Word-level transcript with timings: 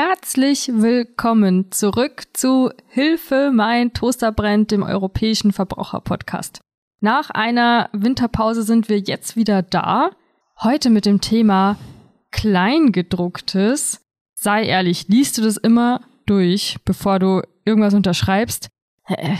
Herzlich 0.00 0.70
willkommen 0.72 1.72
zurück 1.72 2.22
zu 2.32 2.70
Hilfe, 2.86 3.50
mein 3.52 3.92
Toaster 3.94 4.30
brennt, 4.30 4.70
dem 4.70 4.84
europäischen 4.84 5.50
Verbraucherpodcast. 5.50 6.60
Nach 7.00 7.30
einer 7.30 7.90
Winterpause 7.92 8.62
sind 8.62 8.88
wir 8.88 9.00
jetzt 9.00 9.34
wieder 9.34 9.60
da. 9.60 10.12
Heute 10.62 10.90
mit 10.90 11.04
dem 11.04 11.20
Thema 11.20 11.78
Kleingedrucktes. 12.30 14.06
Sei 14.36 14.66
ehrlich, 14.66 15.08
liest 15.08 15.36
du 15.36 15.42
das 15.42 15.56
immer 15.56 16.02
durch, 16.26 16.76
bevor 16.84 17.18
du 17.18 17.42
irgendwas 17.64 17.94
unterschreibst? 17.94 18.68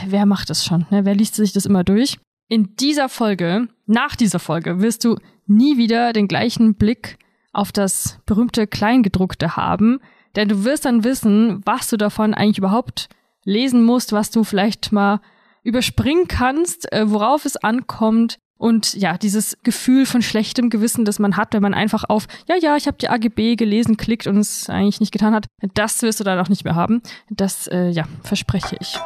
Wer 0.09 0.27
macht 0.27 0.51
das 0.51 0.65
schon? 0.65 0.87
Ne? 0.91 1.05
Wer 1.05 1.15
liest 1.15 1.37
sich 1.37 1.53
das 1.53 1.67
immer 1.67 1.85
durch? 1.85 2.19
In 2.49 2.75
dieser 2.75 3.09
Folge, 3.09 3.69
nach 3.87 4.17
dieser 4.17 4.41
Folge, 4.41 4.81
wirst 4.81 5.05
du 5.05 5.19
nie 5.47 5.79
wieder 5.79 6.13
den 6.13 6.27
gleichen 6.27 6.75
Blick 6.75 7.17
auf 7.53 7.71
das 7.71 8.19
berühmte 8.27 8.67
Kleingedruckte 8.67 9.55
haben, 9.55 10.01
denn 10.37 10.49
du 10.49 10.65
wirst 10.65 10.85
dann 10.85 11.05
wissen, 11.05 11.61
was 11.65 11.89
du 11.89 11.97
davon 11.97 12.35
eigentlich 12.35 12.59
überhaupt 12.59 13.09
lesen 13.45 13.83
musst, 13.83 14.13
was 14.13 14.31
du 14.31 14.45
vielleicht 14.45 14.93
mal 14.93 15.21
überspringen 15.63 16.29
kannst, 16.29 16.93
äh, 16.93 17.11
worauf 17.11 17.45
es 17.45 17.57
ankommt. 17.57 18.39
Und 18.57 18.95
ja, 18.95 19.17
dieses 19.17 19.57
Gefühl 19.63 20.05
von 20.05 20.21
schlechtem 20.21 20.69
Gewissen, 20.69 21.05
das 21.05 21.21
man 21.21 21.37
hat, 21.37 21.55
wenn 21.55 21.63
man 21.63 21.75
einfach 21.75 22.05
auf, 22.09 22.27
ja, 22.49 22.57
ja, 22.57 22.77
ich 22.77 22.89
habe 22.89 22.99
die 22.99 23.09
AGB 23.09 23.55
gelesen, 23.55 23.97
klickt 23.97 24.27
und 24.27 24.37
es 24.39 24.69
eigentlich 24.69 24.99
nicht 24.99 25.13
getan 25.13 25.35
hat, 25.35 25.47
das 25.75 26.03
wirst 26.03 26.19
du 26.19 26.25
dann 26.25 26.41
auch 26.41 26.49
nicht 26.49 26.65
mehr 26.65 26.75
haben. 26.75 27.01
Das, 27.31 27.69
äh, 27.69 27.89
ja, 27.91 28.05
verspreche 28.25 28.77
ich. 28.81 28.99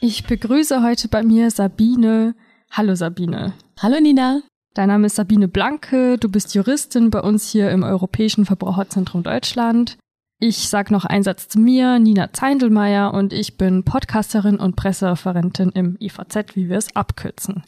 Ich 0.00 0.24
begrüße 0.24 0.80
heute 0.84 1.08
bei 1.08 1.24
mir 1.24 1.50
Sabine. 1.50 2.36
Hallo 2.70 2.94
Sabine. 2.94 3.54
Hallo 3.80 3.98
Nina. 4.00 4.42
Dein 4.74 4.86
Name 4.90 5.06
ist 5.06 5.16
Sabine 5.16 5.48
Blanke, 5.48 6.18
du 6.18 6.28
bist 6.28 6.54
Juristin 6.54 7.10
bei 7.10 7.20
uns 7.20 7.50
hier 7.50 7.72
im 7.72 7.82
Europäischen 7.82 8.46
Verbraucherzentrum 8.46 9.24
Deutschland. 9.24 9.98
Ich 10.38 10.68
sag 10.68 10.92
noch 10.92 11.04
einen 11.04 11.24
Satz 11.24 11.48
zu 11.48 11.58
mir, 11.58 11.98
Nina 11.98 12.32
Zeindelmeier 12.32 13.12
und 13.12 13.32
ich 13.32 13.56
bin 13.56 13.82
Podcasterin 13.82 14.60
und 14.60 14.76
Pressereferentin 14.76 15.70
im 15.70 15.96
IVZ, 15.98 16.54
wie 16.54 16.68
wir 16.68 16.78
es 16.78 16.94
abkürzen. 16.94 17.64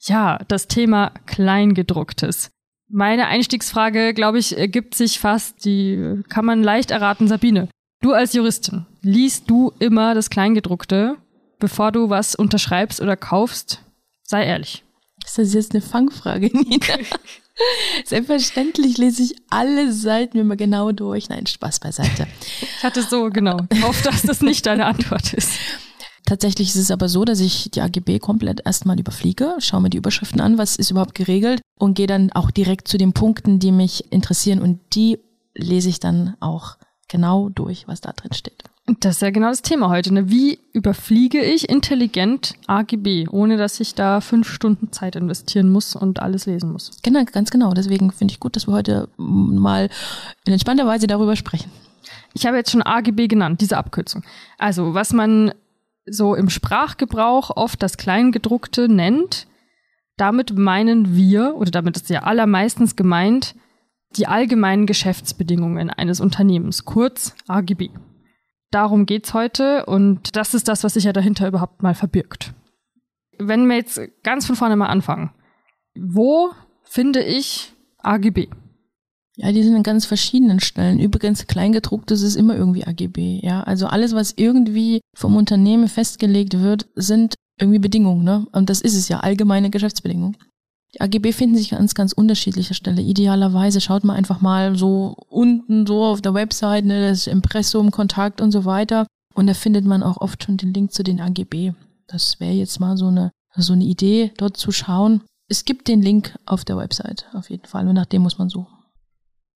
Ja, 0.00 0.38
das 0.48 0.68
Thema 0.68 1.12
Kleingedrucktes. 1.26 2.48
Meine 2.88 3.26
Einstiegsfrage, 3.26 4.14
glaube 4.14 4.38
ich, 4.38 4.56
ergibt 4.56 4.94
sich 4.94 5.20
fast, 5.20 5.66
die 5.66 6.22
kann 6.30 6.46
man 6.46 6.62
leicht 6.62 6.92
erraten, 6.92 7.28
Sabine. 7.28 7.68
Du 8.00 8.12
als 8.12 8.32
Juristin, 8.32 8.86
liest 9.02 9.50
du 9.50 9.72
immer 9.80 10.14
das 10.14 10.30
Kleingedruckte 10.30 11.18
bevor 11.64 11.92
du 11.92 12.10
was 12.10 12.34
unterschreibst 12.34 13.00
oder 13.00 13.16
kaufst, 13.16 13.80
sei 14.22 14.44
ehrlich. 14.44 14.84
Ist 15.24 15.38
das 15.38 15.54
jetzt 15.54 15.72
eine 15.72 15.80
Fangfrage, 15.80 16.50
Nina? 16.52 16.98
Selbstverständlich 18.04 18.98
lese 18.98 19.22
ich 19.22 19.36
alle 19.48 19.90
Seiten 19.90 20.36
immer 20.36 20.56
genau 20.56 20.92
durch. 20.92 21.30
Nein, 21.30 21.46
Spaß 21.46 21.80
beiseite. 21.80 22.26
Ich 22.60 22.82
hatte 22.82 23.02
so, 23.02 23.30
genau. 23.30 23.60
Ich 23.72 23.82
hoffe, 23.82 24.04
dass 24.04 24.20
das 24.20 24.42
nicht 24.42 24.66
deine 24.66 24.84
Antwort 24.84 25.32
ist. 25.32 25.52
Tatsächlich 26.26 26.68
ist 26.68 26.76
es 26.76 26.90
aber 26.90 27.08
so, 27.08 27.24
dass 27.24 27.40
ich 27.40 27.70
die 27.70 27.80
AGB 27.80 28.18
komplett 28.18 28.60
erstmal 28.66 29.00
überfliege, 29.00 29.54
schaue 29.60 29.80
mir 29.80 29.90
die 29.90 29.96
Überschriften 29.96 30.42
an, 30.42 30.58
was 30.58 30.76
ist 30.76 30.90
überhaupt 30.90 31.14
geregelt 31.14 31.62
und 31.78 31.94
gehe 31.94 32.06
dann 32.06 32.30
auch 32.32 32.50
direkt 32.50 32.88
zu 32.88 32.98
den 32.98 33.14
Punkten, 33.14 33.58
die 33.58 33.72
mich 33.72 34.12
interessieren 34.12 34.60
und 34.60 34.80
die 34.94 35.18
lese 35.54 35.88
ich 35.88 35.98
dann 35.98 36.36
auch 36.40 36.76
genau 37.08 37.48
durch, 37.48 37.88
was 37.88 38.02
da 38.02 38.12
drin 38.12 38.34
steht. 38.34 38.64
Das 38.86 39.16
ist 39.16 39.22
ja 39.22 39.30
genau 39.30 39.48
das 39.48 39.62
Thema 39.62 39.88
heute. 39.88 40.12
Ne? 40.12 40.28
Wie 40.28 40.58
überfliege 40.74 41.40
ich 41.40 41.70
intelligent 41.70 42.54
AGB, 42.66 43.26
ohne 43.30 43.56
dass 43.56 43.80
ich 43.80 43.94
da 43.94 44.20
fünf 44.20 44.46
Stunden 44.50 44.92
Zeit 44.92 45.16
investieren 45.16 45.70
muss 45.70 45.96
und 45.96 46.20
alles 46.20 46.44
lesen 46.44 46.70
muss? 46.70 46.90
Genau, 47.02 47.24
ganz 47.24 47.50
genau. 47.50 47.72
Deswegen 47.72 48.12
finde 48.12 48.32
ich 48.32 48.40
gut, 48.40 48.56
dass 48.56 48.68
wir 48.68 48.74
heute 48.74 49.08
mal 49.16 49.88
in 50.44 50.52
entspannter 50.52 50.86
Weise 50.86 51.06
darüber 51.06 51.34
sprechen. 51.34 51.70
Ich 52.34 52.44
habe 52.44 52.58
jetzt 52.58 52.70
schon 52.70 52.82
AGB 52.82 53.26
genannt, 53.26 53.62
diese 53.62 53.78
Abkürzung. 53.78 54.22
Also, 54.58 54.92
was 54.92 55.14
man 55.14 55.54
so 56.04 56.34
im 56.34 56.50
Sprachgebrauch 56.50 57.56
oft 57.56 57.82
das 57.82 57.96
Kleingedruckte 57.96 58.90
nennt, 58.90 59.46
damit 60.18 60.56
meinen 60.56 61.16
wir, 61.16 61.54
oder 61.56 61.70
damit 61.70 61.96
ist 61.96 62.10
ja 62.10 62.24
allermeistens 62.24 62.96
gemeint, 62.96 63.54
die 64.16 64.26
allgemeinen 64.26 64.84
Geschäftsbedingungen 64.84 65.88
eines 65.88 66.20
Unternehmens, 66.20 66.84
kurz 66.84 67.34
AGB. 67.48 67.88
Darum 68.74 69.06
geht's 69.06 69.34
heute 69.34 69.86
und 69.86 70.34
das 70.34 70.52
ist 70.52 70.66
das, 70.66 70.82
was 70.82 70.94
sich 70.94 71.04
ja 71.04 71.12
dahinter 71.12 71.46
überhaupt 71.46 71.84
mal 71.84 71.94
verbirgt. 71.94 72.54
Wenn 73.38 73.68
wir 73.68 73.76
jetzt 73.76 74.00
ganz 74.24 74.46
von 74.46 74.56
vorne 74.56 74.74
mal 74.74 74.88
anfangen. 74.88 75.30
Wo 75.94 76.50
finde 76.82 77.22
ich 77.22 77.72
AGB? 77.98 78.48
Ja, 79.36 79.52
die 79.52 79.62
sind 79.62 79.76
an 79.76 79.84
ganz 79.84 80.06
verschiedenen 80.06 80.58
Stellen. 80.58 80.98
Übrigens, 80.98 81.46
Kleingedrucktes 81.46 82.22
ist 82.22 82.34
immer 82.34 82.56
irgendwie 82.56 82.84
AGB. 82.84 83.38
Ja, 83.44 83.62
also 83.62 83.86
alles, 83.86 84.12
was 84.12 84.34
irgendwie 84.36 85.02
vom 85.14 85.36
Unternehmen 85.36 85.86
festgelegt 85.86 86.60
wird, 86.60 86.88
sind 86.96 87.36
irgendwie 87.60 87.78
Bedingungen. 87.78 88.24
Ne? 88.24 88.44
Und 88.50 88.70
das 88.70 88.80
ist 88.80 88.96
es 88.96 89.06
ja, 89.06 89.20
allgemeine 89.20 89.70
Geschäftsbedingungen. 89.70 90.36
Die 90.94 91.00
AGB 91.00 91.32
finden 91.32 91.56
sich 91.56 91.74
an 91.74 91.86
ganz 91.88 92.12
unterschiedlicher 92.12 92.74
Stelle. 92.74 93.02
Idealerweise 93.02 93.80
schaut 93.80 94.04
man 94.04 94.16
einfach 94.16 94.40
mal 94.40 94.76
so 94.76 95.16
unten 95.28 95.86
so 95.86 96.04
auf 96.04 96.22
der 96.22 96.34
Website, 96.34 96.84
ne, 96.84 97.08
das 97.08 97.26
Impressum, 97.26 97.90
Kontakt 97.90 98.40
und 98.40 98.52
so 98.52 98.64
weiter. 98.64 99.06
Und 99.34 99.48
da 99.48 99.54
findet 99.54 99.84
man 99.84 100.04
auch 100.04 100.18
oft 100.18 100.44
schon 100.44 100.56
den 100.56 100.72
Link 100.72 100.92
zu 100.92 101.02
den 101.02 101.20
AGB. 101.20 101.72
Das 102.06 102.38
wäre 102.38 102.52
jetzt 102.52 102.78
mal 102.78 102.96
so 102.96 103.08
eine, 103.08 103.32
so 103.56 103.72
eine 103.72 103.84
Idee, 103.84 104.32
dort 104.36 104.56
zu 104.56 104.70
schauen. 104.70 105.22
Es 105.48 105.64
gibt 105.64 105.88
den 105.88 106.00
Link 106.00 106.38
auf 106.46 106.64
der 106.64 106.76
Website 106.76 107.26
auf 107.32 107.50
jeden 107.50 107.66
Fall 107.66 107.88
und 107.88 107.94
nach 107.94 108.06
dem 108.06 108.22
muss 108.22 108.38
man 108.38 108.48
suchen. 108.48 108.72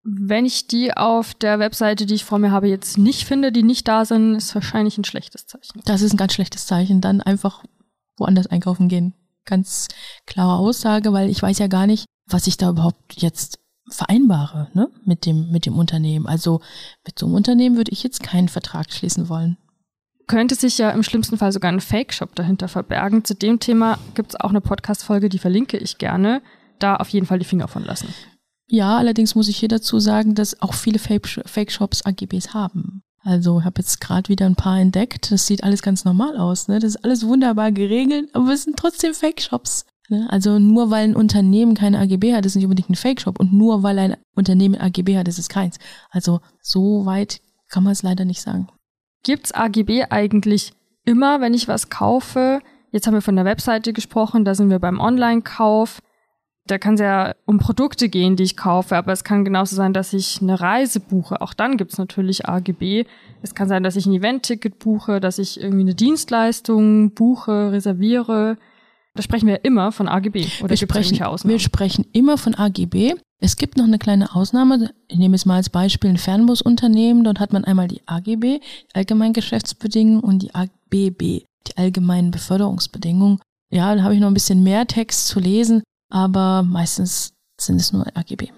Wenn 0.02 0.44
ich 0.44 0.66
die 0.66 0.96
auf 0.96 1.34
der 1.34 1.58
Webseite, 1.60 2.06
die 2.06 2.14
ich 2.14 2.24
vor 2.24 2.38
mir 2.38 2.50
habe, 2.50 2.68
jetzt 2.68 2.98
nicht 2.98 3.24
finde, 3.24 3.52
die 3.52 3.62
nicht 3.62 3.86
da 3.86 4.04
sind, 4.04 4.34
ist 4.34 4.54
wahrscheinlich 4.54 4.98
ein 4.98 5.04
schlechtes 5.04 5.46
Zeichen. 5.46 5.82
Das 5.84 6.02
ist 6.02 6.14
ein 6.14 6.16
ganz 6.16 6.32
schlechtes 6.32 6.66
Zeichen. 6.66 7.00
Dann 7.00 7.20
einfach 7.20 7.62
woanders 8.16 8.46
einkaufen 8.48 8.88
gehen 8.88 9.14
ganz 9.48 9.88
klare 10.26 10.58
Aussage, 10.58 11.12
weil 11.12 11.28
ich 11.30 11.42
weiß 11.42 11.58
ja 11.58 11.66
gar 11.66 11.86
nicht, 11.86 12.04
was 12.26 12.46
ich 12.46 12.56
da 12.56 12.70
überhaupt 12.70 13.20
jetzt 13.20 13.58
vereinbare, 13.90 14.68
ne, 14.74 14.88
mit 15.04 15.26
dem, 15.26 15.50
mit 15.50 15.66
dem 15.66 15.78
Unternehmen. 15.78 16.26
Also 16.26 16.60
mit 17.06 17.18
so 17.18 17.26
einem 17.26 17.34
Unternehmen 17.34 17.76
würde 17.76 17.92
ich 17.92 18.02
jetzt 18.02 18.22
keinen 18.22 18.48
Vertrag 18.48 18.92
schließen 18.92 19.28
wollen. 19.28 19.56
Könnte 20.26 20.54
sich 20.54 20.76
ja 20.76 20.90
im 20.90 21.02
schlimmsten 21.02 21.38
Fall 21.38 21.52
sogar 21.52 21.72
ein 21.72 21.80
Fake-Shop 21.80 22.34
dahinter 22.34 22.68
verbergen. 22.68 23.24
Zu 23.24 23.34
dem 23.34 23.60
Thema 23.60 23.98
gibt 24.14 24.32
es 24.32 24.40
auch 24.40 24.50
eine 24.50 24.60
Podcast-Folge, 24.60 25.30
die 25.30 25.38
verlinke 25.38 25.78
ich 25.78 25.96
gerne. 25.96 26.42
Da 26.78 26.96
auf 26.96 27.08
jeden 27.08 27.26
Fall 27.26 27.38
die 27.38 27.46
Finger 27.46 27.66
von 27.66 27.82
lassen. 27.82 28.12
Ja, 28.66 28.98
allerdings 28.98 29.34
muss 29.34 29.48
ich 29.48 29.56
hier 29.56 29.70
dazu 29.70 29.98
sagen, 29.98 30.34
dass 30.34 30.60
auch 30.60 30.74
viele 30.74 30.98
Fake-Shops 30.98 32.04
AGBs 32.04 32.52
haben. 32.52 32.97
Also 33.28 33.58
ich 33.58 33.66
habe 33.66 33.80
jetzt 33.80 34.00
gerade 34.00 34.30
wieder 34.30 34.46
ein 34.46 34.56
paar 34.56 34.80
entdeckt. 34.80 35.30
Das 35.30 35.46
sieht 35.46 35.62
alles 35.62 35.82
ganz 35.82 36.06
normal 36.06 36.38
aus. 36.38 36.66
Ne? 36.66 36.78
Das 36.78 36.94
ist 36.94 37.04
alles 37.04 37.26
wunderbar 37.26 37.72
geregelt, 37.72 38.30
aber 38.32 38.54
es 38.54 38.64
sind 38.64 38.78
trotzdem 38.78 39.12
Fake-Shops. 39.12 39.84
Ne? 40.08 40.26
Also 40.30 40.58
nur 40.58 40.90
weil 40.90 41.04
ein 41.04 41.14
Unternehmen 41.14 41.74
keine 41.74 41.98
AGB 41.98 42.34
hat, 42.34 42.46
ist 42.46 42.54
nicht 42.54 42.64
unbedingt 42.64 42.88
ein 42.88 42.94
Fake-Shop. 42.94 43.38
Und 43.38 43.52
nur 43.52 43.82
weil 43.82 43.98
ein 43.98 44.16
Unternehmen 44.34 44.80
AGB 44.80 45.18
hat, 45.18 45.28
ist 45.28 45.38
es 45.38 45.50
keins. 45.50 45.78
Also 46.08 46.40
so 46.62 47.04
weit 47.04 47.42
kann 47.68 47.84
man 47.84 47.92
es 47.92 48.02
leider 48.02 48.24
nicht 48.24 48.40
sagen. 48.40 48.68
Gibt's 49.24 49.52
AGB 49.52 50.06
eigentlich 50.08 50.72
immer, 51.04 51.42
wenn 51.42 51.52
ich 51.52 51.68
was 51.68 51.90
kaufe? 51.90 52.60
Jetzt 52.92 53.06
haben 53.06 53.14
wir 53.14 53.20
von 53.20 53.36
der 53.36 53.44
Webseite 53.44 53.92
gesprochen, 53.92 54.46
da 54.46 54.54
sind 54.54 54.70
wir 54.70 54.78
beim 54.78 55.00
Online-Kauf 55.00 56.00
da 56.70 56.78
kann 56.78 56.94
es 56.94 57.00
ja 57.00 57.34
um 57.46 57.58
Produkte 57.58 58.08
gehen, 58.08 58.36
die 58.36 58.42
ich 58.42 58.56
kaufe, 58.56 58.96
aber 58.96 59.12
es 59.12 59.24
kann 59.24 59.44
genauso 59.44 59.74
sein, 59.74 59.92
dass 59.92 60.12
ich 60.12 60.40
eine 60.42 60.60
Reise 60.60 61.00
buche. 61.00 61.40
Auch 61.40 61.54
dann 61.54 61.76
gibt 61.76 61.92
es 61.92 61.98
natürlich 61.98 62.46
AGB. 62.46 63.04
Es 63.42 63.54
kann 63.54 63.68
sein, 63.68 63.82
dass 63.82 63.96
ich 63.96 64.06
ein 64.06 64.12
Event-Ticket 64.12 64.78
buche, 64.78 65.20
dass 65.20 65.38
ich 65.38 65.60
irgendwie 65.60 65.82
eine 65.82 65.94
Dienstleistung 65.94 67.12
buche, 67.12 67.72
reserviere. 67.72 68.58
Da 69.14 69.22
sprechen 69.22 69.48
wir 69.48 69.64
immer 69.64 69.90
von 69.92 70.08
AGB. 70.08 70.46
Oder 70.60 70.70
wir 70.70 70.76
sprechen, 70.76 71.18
wir 71.18 71.58
sprechen 71.58 72.06
immer 72.12 72.38
von 72.38 72.54
AGB. 72.54 73.14
Es 73.40 73.56
gibt 73.56 73.76
noch 73.76 73.86
eine 73.86 73.98
kleine 73.98 74.34
Ausnahme. 74.34 74.90
Ich 75.08 75.18
nehme 75.18 75.34
jetzt 75.34 75.46
mal 75.46 75.56
als 75.56 75.70
Beispiel 75.70 76.10
ein 76.10 76.18
Fernbusunternehmen. 76.18 77.24
Dort 77.24 77.40
hat 77.40 77.52
man 77.52 77.64
einmal 77.64 77.88
die 77.88 78.02
AGB, 78.06 78.60
die 78.60 78.94
allgemeinen 78.94 79.32
Geschäftsbedingungen, 79.32 80.20
und 80.20 80.42
die 80.42 80.54
ABB, 80.54 81.18
die 81.20 81.76
allgemeinen 81.76 82.30
Beförderungsbedingungen. 82.30 83.40
Ja, 83.70 83.94
da 83.94 84.02
habe 84.02 84.14
ich 84.14 84.20
noch 84.20 84.28
ein 84.28 84.34
bisschen 84.34 84.62
mehr 84.62 84.86
Text 84.86 85.28
zu 85.28 85.40
lesen 85.40 85.82
aber 86.08 86.62
meistens 86.62 87.34
sind 87.60 87.80
es 87.80 87.92
nur 87.92 88.06
AGB. 88.14 88.50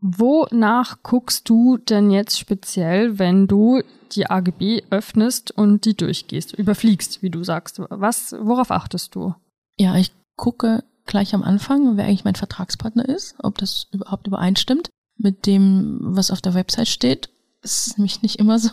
Wonach 0.00 1.02
guckst 1.04 1.48
du 1.48 1.78
denn 1.78 2.10
jetzt 2.10 2.38
speziell, 2.38 3.18
wenn 3.18 3.46
du 3.46 3.82
die 4.12 4.28
AGB 4.28 4.82
öffnest 4.90 5.52
und 5.52 5.84
die 5.84 5.96
durchgehst, 5.96 6.54
überfliegst, 6.54 7.22
wie 7.22 7.30
du 7.30 7.44
sagst? 7.44 7.80
Was, 7.88 8.34
worauf 8.38 8.72
achtest 8.72 9.14
du? 9.14 9.34
Ja, 9.78 9.96
ich 9.96 10.12
gucke 10.36 10.82
gleich 11.06 11.34
am 11.34 11.42
Anfang, 11.42 11.96
wer 11.96 12.04
eigentlich 12.04 12.24
mein 12.24 12.34
Vertragspartner 12.34 13.08
ist, 13.08 13.36
ob 13.38 13.58
das 13.58 13.86
überhaupt 13.92 14.26
übereinstimmt 14.26 14.90
mit 15.18 15.46
dem, 15.46 15.98
was 16.00 16.30
auf 16.30 16.40
der 16.40 16.54
Website 16.54 16.88
steht. 16.88 17.30
Das 17.60 17.86
ist 17.86 17.98
nämlich 17.98 18.22
nicht 18.22 18.40
immer 18.40 18.58
so. 18.58 18.70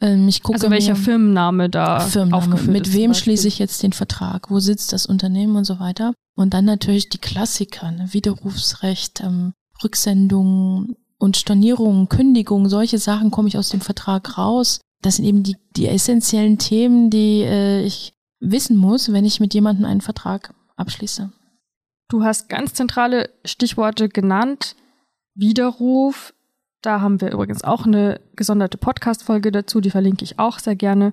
Ähm, 0.00 0.28
ich 0.28 0.42
gucke 0.42 0.56
Also 0.56 0.70
welcher 0.70 0.94
mir, 0.94 1.00
Firmenname 1.00 1.68
da 1.68 2.00
Firmenname, 2.00 2.36
aufgeführt 2.36 2.72
mit 2.72 2.86
ist 2.88 2.94
wem 2.94 3.14
schließe 3.14 3.48
ich 3.48 3.58
jetzt 3.58 3.82
den 3.82 3.92
Vertrag, 3.92 4.50
wo 4.50 4.58
sitzt 4.58 4.92
das 4.92 5.06
Unternehmen 5.06 5.56
und 5.56 5.64
so 5.64 5.78
weiter. 5.78 6.14
Und 6.36 6.54
dann 6.54 6.64
natürlich 6.64 7.08
die 7.08 7.18
Klassiker, 7.18 7.90
ne? 7.90 8.12
Widerrufsrecht, 8.12 9.20
ähm, 9.20 9.52
Rücksendung 9.82 10.96
und 11.18 11.36
Stornierung, 11.36 12.08
Kündigung, 12.08 12.68
solche 12.68 12.98
Sachen 12.98 13.30
komme 13.30 13.48
ich 13.48 13.58
aus 13.58 13.68
dem 13.68 13.80
Vertrag 13.80 14.38
raus. 14.38 14.80
Das 15.02 15.16
sind 15.16 15.26
eben 15.26 15.42
die, 15.42 15.56
die 15.76 15.88
essentiellen 15.88 16.58
Themen, 16.58 17.10
die 17.10 17.42
äh, 17.42 17.82
ich 17.82 18.14
wissen 18.40 18.76
muss, 18.76 19.12
wenn 19.12 19.24
ich 19.24 19.40
mit 19.40 19.52
jemandem 19.54 19.84
einen 19.84 20.00
Vertrag 20.00 20.54
abschließe. 20.76 21.30
Du 22.08 22.24
hast 22.24 22.48
ganz 22.48 22.74
zentrale 22.74 23.30
Stichworte 23.44 24.08
genannt. 24.08 24.76
Widerruf. 25.34 26.34
Da 26.82 27.00
haben 27.00 27.20
wir 27.20 27.30
übrigens 27.30 27.62
auch 27.62 27.84
eine 27.84 28.20
gesonderte 28.36 28.78
Podcast-Folge 28.78 29.52
dazu, 29.52 29.80
die 29.80 29.90
verlinke 29.90 30.24
ich 30.24 30.38
auch 30.38 30.58
sehr 30.58 30.76
gerne. 30.76 31.12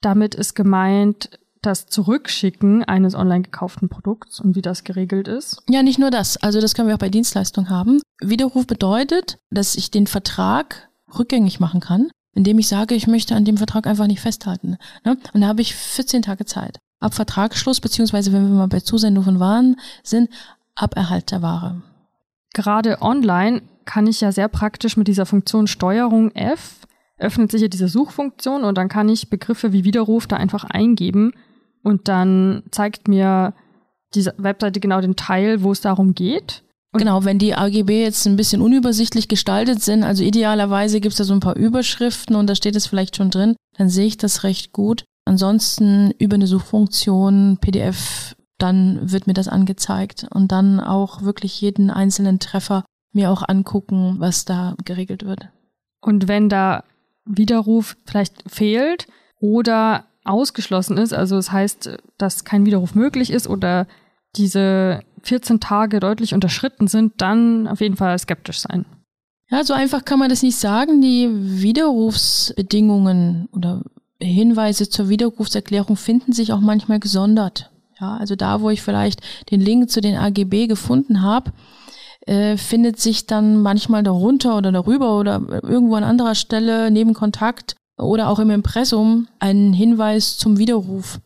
Damit 0.00 0.34
ist 0.34 0.54
gemeint 0.54 1.30
das 1.62 1.86
Zurückschicken 1.86 2.84
eines 2.84 3.14
online 3.14 3.42
gekauften 3.42 3.88
Produkts 3.88 4.40
und 4.40 4.56
wie 4.56 4.62
das 4.62 4.84
geregelt 4.84 5.28
ist. 5.28 5.62
Ja, 5.68 5.82
nicht 5.82 5.98
nur 5.98 6.10
das. 6.10 6.36
Also 6.36 6.60
das 6.60 6.74
können 6.74 6.88
wir 6.88 6.94
auch 6.94 7.00
bei 7.00 7.08
Dienstleistungen 7.08 7.70
haben. 7.70 8.00
Widerruf 8.20 8.66
bedeutet, 8.66 9.38
dass 9.50 9.76
ich 9.76 9.90
den 9.90 10.06
Vertrag 10.06 10.88
rückgängig 11.16 11.60
machen 11.60 11.80
kann, 11.80 12.10
indem 12.34 12.58
ich 12.58 12.68
sage, 12.68 12.94
ich 12.94 13.06
möchte 13.06 13.34
an 13.34 13.44
dem 13.44 13.56
Vertrag 13.56 13.86
einfach 13.86 14.06
nicht 14.06 14.20
festhalten. 14.20 14.76
Ne? 15.04 15.16
Und 15.32 15.40
da 15.40 15.48
habe 15.48 15.62
ich 15.62 15.74
14 15.74 16.22
Tage 16.22 16.44
Zeit. 16.44 16.78
Ab 17.00 17.14
Vertragsschluss, 17.14 17.80
beziehungsweise 17.80 18.32
wenn 18.32 18.48
wir 18.48 18.56
mal 18.56 18.68
bei 18.68 18.80
Zusendung 18.80 19.24
von 19.24 19.40
Waren 19.40 19.76
sind, 20.02 20.28
ab 20.74 20.96
Erhalt 20.96 21.30
der 21.30 21.42
Ware. 21.42 21.82
Gerade 22.54 23.00
online 23.02 23.62
kann 23.88 24.06
ich 24.06 24.20
ja 24.20 24.32
sehr 24.32 24.48
praktisch 24.48 24.98
mit 24.98 25.08
dieser 25.08 25.24
Funktion 25.24 25.66
Steuerung 25.66 26.30
F 26.32 26.86
öffnet 27.16 27.50
sich 27.50 27.62
ja 27.62 27.68
diese 27.68 27.88
Suchfunktion 27.88 28.62
und 28.62 28.76
dann 28.76 28.88
kann 28.90 29.08
ich 29.08 29.30
Begriffe 29.30 29.72
wie 29.72 29.82
Widerruf 29.82 30.26
da 30.26 30.36
einfach 30.36 30.64
eingeben 30.64 31.32
und 31.82 32.06
dann 32.06 32.62
zeigt 32.70 33.08
mir 33.08 33.54
diese 34.14 34.34
Webseite 34.36 34.78
genau 34.78 35.00
den 35.00 35.16
Teil, 35.16 35.62
wo 35.62 35.72
es 35.72 35.80
darum 35.80 36.14
geht. 36.14 36.62
Und- 36.92 37.00
genau, 37.00 37.24
wenn 37.24 37.38
die 37.38 37.54
AGB 37.54 38.02
jetzt 38.02 38.26
ein 38.26 38.36
bisschen 38.36 38.60
unübersichtlich 38.60 39.26
gestaltet 39.26 39.82
sind, 39.82 40.04
also 40.04 40.22
idealerweise 40.22 41.00
gibt 41.00 41.12
es 41.14 41.18
da 41.18 41.24
so 41.24 41.32
ein 41.32 41.40
paar 41.40 41.56
Überschriften 41.56 42.36
und 42.36 42.46
da 42.46 42.54
steht 42.54 42.76
es 42.76 42.86
vielleicht 42.86 43.16
schon 43.16 43.30
drin, 43.30 43.56
dann 43.78 43.88
sehe 43.88 44.06
ich 44.06 44.18
das 44.18 44.44
recht 44.44 44.72
gut. 44.72 45.04
Ansonsten 45.24 46.12
über 46.18 46.34
eine 46.34 46.46
Suchfunktion, 46.46 47.58
PDF, 47.60 48.36
dann 48.58 49.10
wird 49.10 49.26
mir 49.26 49.34
das 49.34 49.48
angezeigt 49.48 50.26
und 50.32 50.52
dann 50.52 50.78
auch 50.78 51.22
wirklich 51.22 51.58
jeden 51.60 51.90
einzelnen 51.90 52.38
Treffer 52.38 52.84
mir 53.18 53.30
auch 53.30 53.46
angucken, 53.46 54.16
was 54.18 54.44
da 54.44 54.74
geregelt 54.84 55.24
wird. 55.24 55.48
Und 56.00 56.28
wenn 56.28 56.48
da 56.48 56.84
Widerruf 57.24 57.96
vielleicht 58.06 58.44
fehlt 58.46 59.08
oder 59.40 60.04
ausgeschlossen 60.24 60.96
ist, 60.98 61.12
also 61.12 61.36
es 61.36 61.50
heißt, 61.50 61.98
dass 62.16 62.44
kein 62.44 62.64
Widerruf 62.64 62.94
möglich 62.94 63.30
ist 63.30 63.48
oder 63.48 63.88
diese 64.36 65.00
14 65.22 65.58
Tage 65.58 65.98
deutlich 65.98 66.32
unterschritten 66.32 66.86
sind, 66.86 67.14
dann 67.18 67.66
auf 67.66 67.80
jeden 67.80 67.96
Fall 67.96 68.16
skeptisch 68.18 68.60
sein. 68.60 68.84
Ja, 69.50 69.64
so 69.64 69.74
einfach 69.74 70.04
kann 70.04 70.20
man 70.20 70.28
das 70.28 70.42
nicht 70.42 70.58
sagen. 70.58 71.00
Die 71.00 71.28
Widerrufsbedingungen 71.32 73.48
oder 73.52 73.82
Hinweise 74.20 74.88
zur 74.88 75.08
Widerrufserklärung 75.08 75.96
finden 75.96 76.32
sich 76.32 76.52
auch 76.52 76.60
manchmal 76.60 77.00
gesondert. 77.00 77.70
Ja, 78.00 78.16
also 78.16 78.36
da, 78.36 78.60
wo 78.60 78.70
ich 78.70 78.82
vielleicht 78.82 79.22
den 79.50 79.60
Link 79.60 79.90
zu 79.90 80.00
den 80.00 80.16
AGB 80.16 80.68
gefunden 80.68 81.22
habe, 81.22 81.50
äh, 82.28 82.56
findet 82.56 83.00
sich 83.00 83.26
dann 83.26 83.62
manchmal 83.62 84.02
darunter 84.02 84.56
oder 84.58 84.70
darüber 84.70 85.18
oder 85.18 85.40
irgendwo 85.62 85.94
an 85.94 86.04
anderer 86.04 86.34
Stelle 86.34 86.90
neben 86.90 87.14
Kontakt 87.14 87.74
oder 87.98 88.28
auch 88.28 88.38
im 88.38 88.50
Impressum 88.50 89.28
ein 89.38 89.72
Hinweis 89.72 90.36
zum 90.36 90.58
Widerruf. 90.58 91.20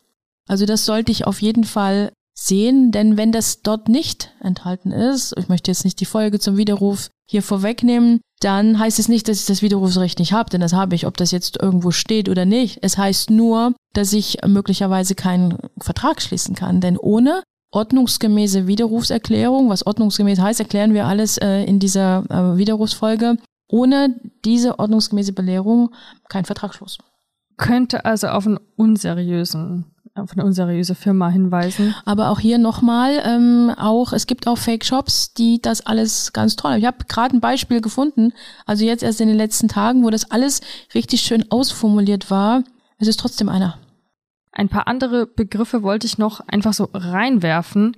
Also 0.49 0.65
das 0.65 0.85
sollte 0.85 1.13
ich 1.13 1.27
auf 1.27 1.43
jeden 1.43 1.65
Fall 1.65 2.13
sehen, 2.35 2.93
denn 2.93 3.17
wenn 3.17 3.33
das 3.33 3.63
dort 3.63 3.89
nicht 3.89 4.33
enthalten 4.41 4.91
ist, 4.91 5.35
ich 5.37 5.49
möchte 5.49 5.71
jetzt 5.71 5.85
nicht 5.85 6.01
die 6.01 6.07
Folge 6.07 6.39
zum 6.41 6.57
Widerruf 6.57 7.11
hier 7.29 7.43
vorwegnehmen, 7.43 8.21
dann 8.41 8.79
heißt 8.79 8.99
es 8.99 9.09
nicht, 9.09 9.29
dass 9.29 9.41
ich 9.41 9.47
das 9.47 9.63
Widerrufsrecht 9.63 10.19
nicht 10.19 10.33
habe, 10.33 10.51
denn 10.51 10.61
das 10.61 10.73
habe 10.73 10.95
ich, 10.95 11.07
ob 11.07 11.17
das 11.17 11.31
jetzt 11.31 11.61
irgendwo 11.61 11.91
steht 11.91 12.29
oder 12.29 12.45
nicht. 12.45 12.79
Es 12.83 12.99
heißt 12.99 13.31
nur, 13.31 13.75
dass 13.93 14.13
ich 14.13 14.39
möglicherweise 14.47 15.15
keinen 15.15 15.59
Vertrag 15.79 16.21
schließen 16.21 16.55
kann, 16.55 16.81
denn 16.81 16.97
ohne 16.97 17.43
ordnungsgemäße 17.73 18.67
Widerrufserklärung, 18.67 19.69
was 19.69 19.85
ordnungsgemäß 19.85 20.39
heißt, 20.39 20.61
erklären 20.61 20.95
wir 20.95 21.07
alles 21.07 21.39
äh, 21.39 21.65
in 21.65 21.81
dieser 21.81 22.25
äh, 22.29 22.57
Widerrufsfolge. 22.57 23.37
Ohne 23.69 24.21
diese 24.45 24.79
ordnungsgemäße 24.79 25.33
Belehrung 25.33 25.95
kein 26.29 26.45
Vertragsschluss. 26.45 26.99
Könnte 27.57 28.05
also 28.05 28.29
auf 28.29 28.47
einen 28.47 28.61
unseriösen, 28.77 29.87
auf 30.15 30.33
eine 30.33 30.45
unseriöse 30.45 30.95
Firma 30.95 31.31
hinweisen. 31.31 31.95
Aber 32.05 32.29
auch 32.29 32.39
hier 32.39 32.59
nochmal, 32.59 33.23
ähm, 33.25 33.73
auch 33.79 34.13
es 34.13 34.27
gibt 34.27 34.47
auch 34.47 34.59
Fake-Shops, 34.59 35.33
die 35.33 35.63
das 35.63 35.87
alles 35.87 36.35
ganz 36.35 36.57
toll. 36.57 36.75
Ich 36.77 36.85
habe 36.85 37.05
gerade 37.09 37.35
ein 37.35 37.41
Beispiel 37.41 37.81
gefunden, 37.81 38.35
also 38.67 38.85
jetzt 38.85 39.03
erst 39.03 39.23
in 39.23 39.29
den 39.29 39.39
letzten 39.39 39.69
Tagen, 39.69 40.05
wo 40.05 40.11
das 40.11 40.31
alles 40.31 40.61
richtig 40.95 41.23
schön 41.23 41.51
ausformuliert 41.51 42.31
war. 42.31 42.65
Es 42.99 43.09
ist 43.09 43.21
trotzdem 43.21 43.49
einer. 43.49 43.79
Ein 44.53 44.69
paar 44.69 44.87
andere 44.87 45.27
Begriffe 45.27 45.83
wollte 45.83 46.07
ich 46.07 46.19
noch 46.19 46.41
einfach 46.41 46.75
so 46.75 46.89
reinwerfen. 46.93 47.97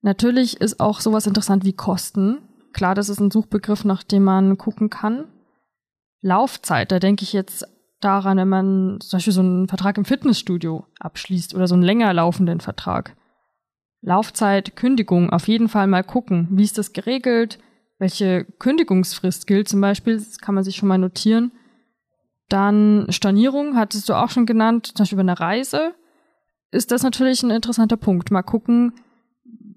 Natürlich 0.00 0.60
ist 0.60 0.78
auch 0.80 1.00
sowas 1.00 1.26
interessant 1.26 1.64
wie 1.64 1.72
Kosten. 1.72 2.38
Klar, 2.72 2.94
das 2.94 3.08
ist 3.08 3.20
ein 3.20 3.32
Suchbegriff, 3.32 3.84
nach 3.84 4.04
dem 4.04 4.22
man 4.22 4.56
gucken 4.56 4.90
kann. 4.90 5.24
Laufzeit, 6.20 6.92
da 6.92 7.00
denke 7.00 7.24
ich 7.24 7.32
jetzt 7.32 7.66
daran, 8.00 8.38
wenn 8.38 8.48
man 8.48 9.00
zum 9.00 9.16
Beispiel 9.16 9.32
so 9.32 9.40
einen 9.40 9.68
Vertrag 9.68 9.98
im 9.98 10.04
Fitnessstudio 10.04 10.86
abschließt 11.00 11.54
oder 11.54 11.66
so 11.66 11.74
einen 11.74 11.82
länger 11.82 12.12
laufenden 12.14 12.60
Vertrag. 12.60 13.16
Laufzeit, 14.00 14.76
Kündigung, 14.76 15.30
auf 15.30 15.48
jeden 15.48 15.68
Fall 15.68 15.88
mal 15.88 16.04
gucken, 16.04 16.46
wie 16.52 16.62
ist 16.62 16.78
das 16.78 16.92
geregelt, 16.92 17.58
welche 17.98 18.44
Kündigungsfrist 18.44 19.48
gilt 19.48 19.68
zum 19.68 19.80
Beispiel, 19.80 20.16
das 20.16 20.38
kann 20.38 20.54
man 20.54 20.62
sich 20.62 20.76
schon 20.76 20.88
mal 20.88 20.98
notieren. 20.98 21.50
Dann 22.48 23.06
Stornierung, 23.10 23.76
hattest 23.76 24.08
du 24.08 24.14
auch 24.14 24.30
schon 24.30 24.46
genannt, 24.46 24.86
zum 24.86 25.04
Beispiel 25.04 25.16
bei 25.16 25.22
einer 25.22 25.40
Reise, 25.40 25.94
ist 26.70 26.90
das 26.90 27.02
natürlich 27.02 27.42
ein 27.42 27.50
interessanter 27.50 27.96
Punkt. 27.96 28.30
Mal 28.30 28.42
gucken, 28.42 28.92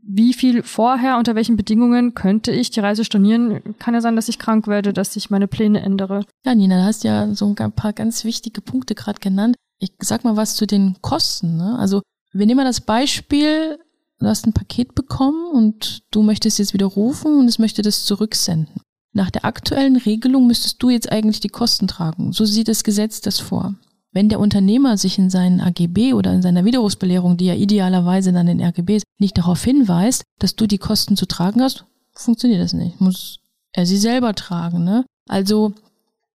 wie 0.03 0.33
viel 0.33 0.63
vorher, 0.63 1.17
unter 1.17 1.35
welchen 1.35 1.55
Bedingungen 1.55 2.13
könnte 2.13 2.51
ich 2.51 2.69
die 2.69 2.79
Reise 2.79 3.05
stornieren. 3.05 3.77
Kann 3.79 3.93
ja 3.93 4.01
sein, 4.01 4.15
dass 4.15 4.29
ich 4.29 4.39
krank 4.39 4.67
werde, 4.67 4.93
dass 4.93 5.15
ich 5.15 5.29
meine 5.29 5.47
Pläne 5.47 5.81
ändere. 5.81 6.25
Ja, 6.45 6.55
Nina, 6.55 6.79
du 6.79 6.85
hast 6.85 7.03
ja 7.03 7.33
so 7.33 7.53
ein 7.57 7.71
paar 7.71 7.93
ganz 7.93 8.23
wichtige 8.25 8.61
Punkte 8.61 8.95
gerade 8.95 9.19
genannt. 9.19 9.55
Ich 9.79 9.91
sag 9.99 10.23
mal 10.23 10.35
was 10.35 10.55
zu 10.55 10.67
den 10.67 10.97
Kosten. 11.01 11.57
Ne? 11.57 11.77
Also 11.79 12.01
wir 12.33 12.45
nehmen 12.45 12.57
mal 12.57 12.65
das 12.65 12.81
Beispiel, 12.81 13.79
du 14.19 14.25
hast 14.25 14.45
ein 14.45 14.53
Paket 14.53 14.95
bekommen 14.95 15.51
und 15.51 16.03
du 16.11 16.23
möchtest 16.23 16.59
jetzt 16.59 16.73
widerrufen 16.73 17.37
und 17.39 17.47
es 17.47 17.59
möchte 17.59 17.81
das 17.81 18.03
zurücksenden. 18.03 18.81
Nach 19.13 19.29
der 19.29 19.45
aktuellen 19.45 19.97
Regelung 19.97 20.47
müsstest 20.47 20.81
du 20.81 20.89
jetzt 20.89 21.11
eigentlich 21.11 21.39
die 21.39 21.49
Kosten 21.49 21.87
tragen. 21.87 22.31
So 22.31 22.45
sieht 22.45 22.67
das 22.67 22.83
Gesetz 22.83 23.21
das 23.21 23.39
vor. 23.39 23.75
Wenn 24.13 24.29
der 24.29 24.39
Unternehmer 24.39 24.97
sich 24.97 25.17
in 25.17 25.29
seinen 25.29 25.61
AGB 25.61 26.13
oder 26.13 26.33
in 26.33 26.41
seiner 26.41 26.65
Widerrufsbelehrung, 26.65 27.37
die 27.37 27.45
ja 27.45 27.55
idealerweise 27.55 28.33
dann 28.33 28.47
in 28.47 28.61
RGBs, 28.61 29.03
nicht 29.19 29.37
darauf 29.37 29.63
hinweist, 29.63 30.23
dass 30.39 30.55
du 30.55 30.67
die 30.67 30.77
Kosten 30.77 31.15
zu 31.15 31.25
tragen 31.25 31.61
hast, 31.61 31.85
funktioniert 32.13 32.61
das 32.61 32.73
nicht. 32.73 32.99
Muss 32.99 33.39
er 33.73 33.85
sie 33.85 33.97
selber 33.97 34.33
tragen. 34.33 34.83
Ne? 34.83 35.05
Also 35.29 35.73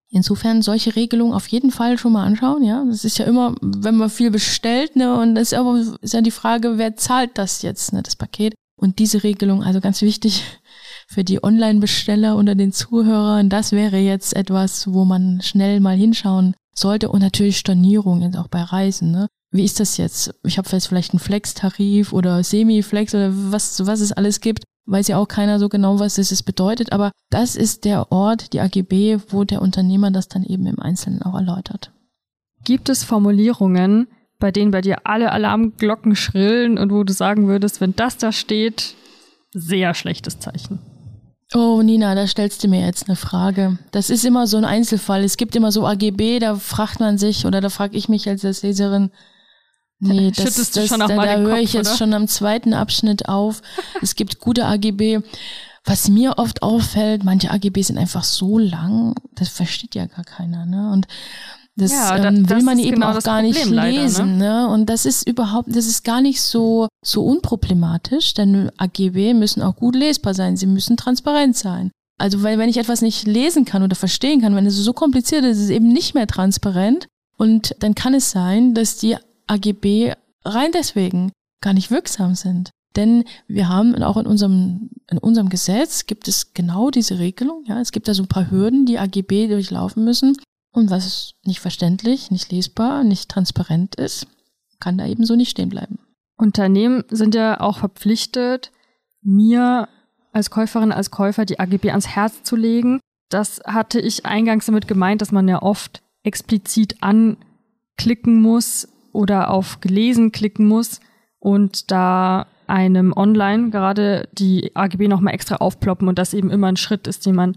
insofern 0.10 0.62
solche 0.62 0.96
Regelungen 0.96 1.34
auf 1.34 1.48
jeden 1.48 1.72
Fall 1.72 1.98
schon 1.98 2.13
mal 2.13 2.25
anschauen. 2.25 2.63
Ja, 2.63 2.84
das 2.86 3.03
ist 3.03 3.17
ja 3.17 3.25
immer, 3.25 3.55
wenn 3.62 3.96
man 3.96 4.10
viel 4.10 4.32
bestellt, 4.32 4.96
ne, 4.96 5.13
und 5.20 5.36
das 5.36 5.51
ist 5.51 5.53
aber 5.53 5.77
ist 6.01 6.13
ja 6.13 6.22
die 6.22 6.32
Frage, 6.32 6.77
wer 6.77 6.96
zahlt 6.96 7.38
das 7.38 7.62
jetzt, 7.62 7.91
ne, 7.91 8.01
das 8.01 8.15
Paket. 8.15 8.53
Und 8.77 9.00
diese 9.00 9.24
Regelung, 9.24 9.63
also 9.63 9.82
ganz 9.82 10.01
wichtig 10.01 10.44
für 11.08 11.24
die 11.24 11.44
Online-Besteller 11.44 12.36
unter 12.36 12.56
den 12.56 12.72
Zuhörern, 12.72 13.50
das 13.50 13.72
wäre 13.72 13.98
jetzt 13.98 14.36
etwas, 14.36 14.92
wo 14.92 15.06
man 15.06 15.42
schnell 15.42 15.80
mal 15.80 15.96
hinschauen 15.96 16.56
sollte 16.74 17.10
und 17.10 17.22
natürlich 17.22 17.58
Stornierung 17.58 18.22
jetzt 18.22 18.38
auch 18.38 18.48
bei 18.48 18.62
Reisen. 18.62 19.12
Ne? 19.12 19.28
Wie 19.52 19.64
ist 19.64 19.80
das 19.80 19.98
jetzt? 19.98 20.34
Ich 20.44 20.58
habe 20.58 20.70
jetzt 20.70 20.88
vielleicht 20.88 21.14
einen 21.14 21.20
Flex-Tarif 21.20 22.12
oder 22.12 22.44
Semi-Flex 22.44 23.16
oder 23.16 23.32
was, 23.34 23.86
was 23.86 24.02
es 24.02 24.12
alles 24.12 24.42
gibt. 24.42 24.64
Weiß 24.88 25.08
ja 25.08 25.18
auch 25.18 25.28
keiner 25.28 25.58
so 25.58 25.70
genau, 25.70 26.00
was 26.00 26.16
das 26.16 26.44
bedeutet, 26.44 26.92
aber 26.92 27.12
das 27.32 27.56
ist 27.56 27.86
der 27.86 28.12
Ort, 28.12 28.54
die 28.54 28.60
AGB, 28.60 29.18
wo 29.30 29.44
der 29.44 29.62
Unternehmer 29.62 30.12
das 30.12 30.28
dann 30.28 30.44
eben 30.44 30.68
im 30.68 30.80
Einzelnen 30.80 31.24
auch 31.24 31.34
erläutert. 31.34 31.92
Gibt 32.64 32.90
es 32.90 33.04
Formulierungen, 33.04 34.08
bei 34.38 34.52
denen 34.52 34.72
bei 34.72 34.82
dir 34.82 35.06
alle 35.06 35.32
Alarmglocken 35.32 36.16
schrillen 36.16 36.78
und 36.78 36.92
wo 36.92 37.04
du 37.04 37.14
sagen 37.14 37.48
würdest, 37.48 37.82
wenn 37.82 37.96
das 37.96 38.18
da 38.18 38.32
steht, 38.32 38.96
sehr 39.54 39.94
schlechtes 39.94 40.40
Zeichen? 40.40 40.80
Oh, 41.56 41.82
Nina, 41.82 42.16
da 42.16 42.28
stellst 42.28 42.66
du 42.66 42.68
mir 42.68 42.86
jetzt 42.86 43.08
eine 43.08 43.16
Frage. 43.16 43.78
Das 43.92 44.10
ist 44.10 44.26
immer 44.26 44.46
so 44.46 44.58
ein 44.58 44.66
Einzelfall. 44.66 45.24
Es 45.24 45.38
gibt 45.38 45.56
immer 45.56 45.72
so 45.72 45.88
AGB, 45.88 46.40
da 46.40 46.56
fragt 46.56 47.00
man 47.00 47.18
sich 47.18 47.46
oder 47.46 47.62
da 47.62 47.70
frage 47.70 47.96
ich 47.96 48.10
mich 48.10 48.28
als 48.28 48.44
Leserin, 48.62 49.10
nee, 50.00 50.32
das, 50.32 50.56
du 50.56 50.82
das, 50.82 50.88
schon 50.90 51.02
auch 51.02 51.08
da, 51.08 51.16
da 51.16 51.38
höre 51.38 51.60
ich 51.60 51.72
jetzt 51.72 51.88
oder? 51.88 51.98
schon 51.98 52.14
am 52.14 52.28
zweiten 52.28 52.74
Abschnitt 52.74 53.30
auf. 53.30 53.62
Es 54.02 54.16
gibt 54.16 54.40
gute 54.40 54.66
AGB, 54.66 55.22
was 55.86 56.10
mir 56.10 56.40
oft 56.40 56.62
auffällt, 56.62 57.24
manche 57.24 57.52
AGB 57.52 57.84
sind 57.84 57.98
einfach 57.98 58.26
so 58.26 58.58
lang, 58.58 59.16
das 59.32 59.48
versteht 59.48 59.96
ja 59.96 60.08
gar 60.08 60.26
keiner, 60.26 60.66
ne? 60.66 60.92
Und 60.92 61.08
das 61.77 61.91
ja, 61.91 62.17
da, 62.17 62.29
ähm, 62.29 62.50
will 62.50 62.63
man 62.63 62.79
eben 62.79 62.96
genau 62.96 63.12
auch 63.12 63.22
gar 63.22 63.41
Problem 63.41 63.51
nicht 63.51 63.65
lesen, 63.65 63.75
leider, 63.75 64.25
ne? 64.25 64.67
ne? 64.67 64.70
Und 64.70 64.89
das 64.89 65.05
ist 65.05 65.27
überhaupt, 65.27 65.67
das 65.75 65.88
ist 65.88 66.03
gar 66.03 66.22
nicht 66.22 66.41
so 66.41 66.88
so 67.03 67.25
unproblematisch, 67.25 68.34
denn 68.34 68.72
AGB 68.77 69.34
müssen 69.34 69.62
auch 69.62 69.75
gut 69.75 69.96
lesbar 69.96 70.34
sein, 70.34 70.55
sie 70.55 70.67
müssen 70.67 70.96
transparent 70.96 71.58
sein. 71.58 71.91
Also 72.17 72.44
weil 72.44 72.58
wenn 72.58 72.70
ich 72.70 72.77
etwas 72.77 73.01
nicht 73.01 73.27
lesen 73.27 73.65
kann 73.65 73.84
oder 73.84 73.96
verstehen 73.96 74.41
kann, 74.41 74.55
wenn 74.55 74.65
es 74.65 74.75
so 74.75 74.94
kompliziert 74.94 75.44
ist, 75.44 75.58
ist 75.58 75.63
es 75.65 75.70
eben 75.70 75.89
nicht 75.89 76.15
mehr 76.15 76.27
transparent 76.27 77.08
und 77.38 77.75
dann 77.79 77.94
kann 77.94 78.13
es 78.13 78.32
sein, 78.32 78.74
dass 78.74 78.96
die 78.96 79.17
AGB 79.48 80.13
rein 80.46 80.72
deswegen 80.74 81.32
gar 81.62 81.74
nicht 81.74 81.91
wirksam 81.91 82.36
sind. 82.36 82.70
Denn 82.96 83.25
wir 83.48 83.67
haben 83.67 84.01
auch 84.01 84.15
in 84.15 84.25
unserem, 84.25 84.89
in 85.10 85.17
unserem 85.17 85.50
Gesetz 85.50 86.05
gibt 86.05 86.29
es 86.29 86.53
genau 86.53 86.91
diese 86.91 87.20
Regelung. 87.20 87.63
Ja, 87.67 87.82
es 87.82 87.91
gibt 87.91 88.08
da 88.08 88.13
so 88.13 88.24
ein 88.24 88.29
paar 88.29 88.50
Hürden, 88.50 88.86
die 88.86 89.00
AGB 89.00 89.48
durchlaufen 89.48 90.05
müssen. 90.05 90.38
Und 90.75 90.89
was 90.89 91.32
nicht 91.46 91.62
verständlich, 91.62 92.32
nicht 92.32 92.51
lesbar, 92.51 93.05
nicht 93.05 93.29
transparent 93.29 93.96
ist, 93.96 94.27
kann 94.82 94.98
da 94.98 95.08
eben 95.08 95.25
so 95.25 95.38
nicht 95.38 95.51
stehen 95.51 95.70
bleiben. 95.70 96.00
Unternehmen 96.38 97.05
sind 97.10 97.34
ja 97.34 97.62
auch 97.62 97.77
verpflichtet, 97.77 98.74
mir 99.22 99.88
als 100.34 100.50
Käuferin, 100.50 100.91
als 100.91 101.12
Käufer 101.12 101.46
die 101.46 101.62
AGB 101.62 101.91
ans 101.91 102.10
Herz 102.10 102.44
zu 102.44 102.58
legen. 102.58 103.00
Das 103.29 103.62
hatte 103.65 104.01
ich 104.01 104.25
eingangs 104.25 104.65
damit 104.65 104.86
gemeint, 104.89 105.22
dass 105.22 105.32
man 105.32 105.48
ja 105.48 105.62
oft 105.62 106.03
explizit 106.24 106.98
anklicken 107.00 108.41
muss 108.41 108.89
oder 109.13 109.51
auf 109.51 109.79
gelesen 109.79 110.34
klicken 110.34 110.67
muss 110.67 111.00
und 111.39 111.89
da 111.89 112.48
einem 112.67 113.13
online 113.15 113.70
gerade 113.70 114.27
die 114.34 114.75
AGB 114.75 115.08
nochmal 115.08 115.36
extra 115.36 115.55
aufploppen 115.55 116.10
und 116.10 116.20
das 116.20 116.34
eben 116.34 116.50
immer 116.50 116.67
ein 116.67 116.75
Schritt 116.75 117.08
ist, 117.08 117.25
den 117.25 117.36
man 117.36 117.55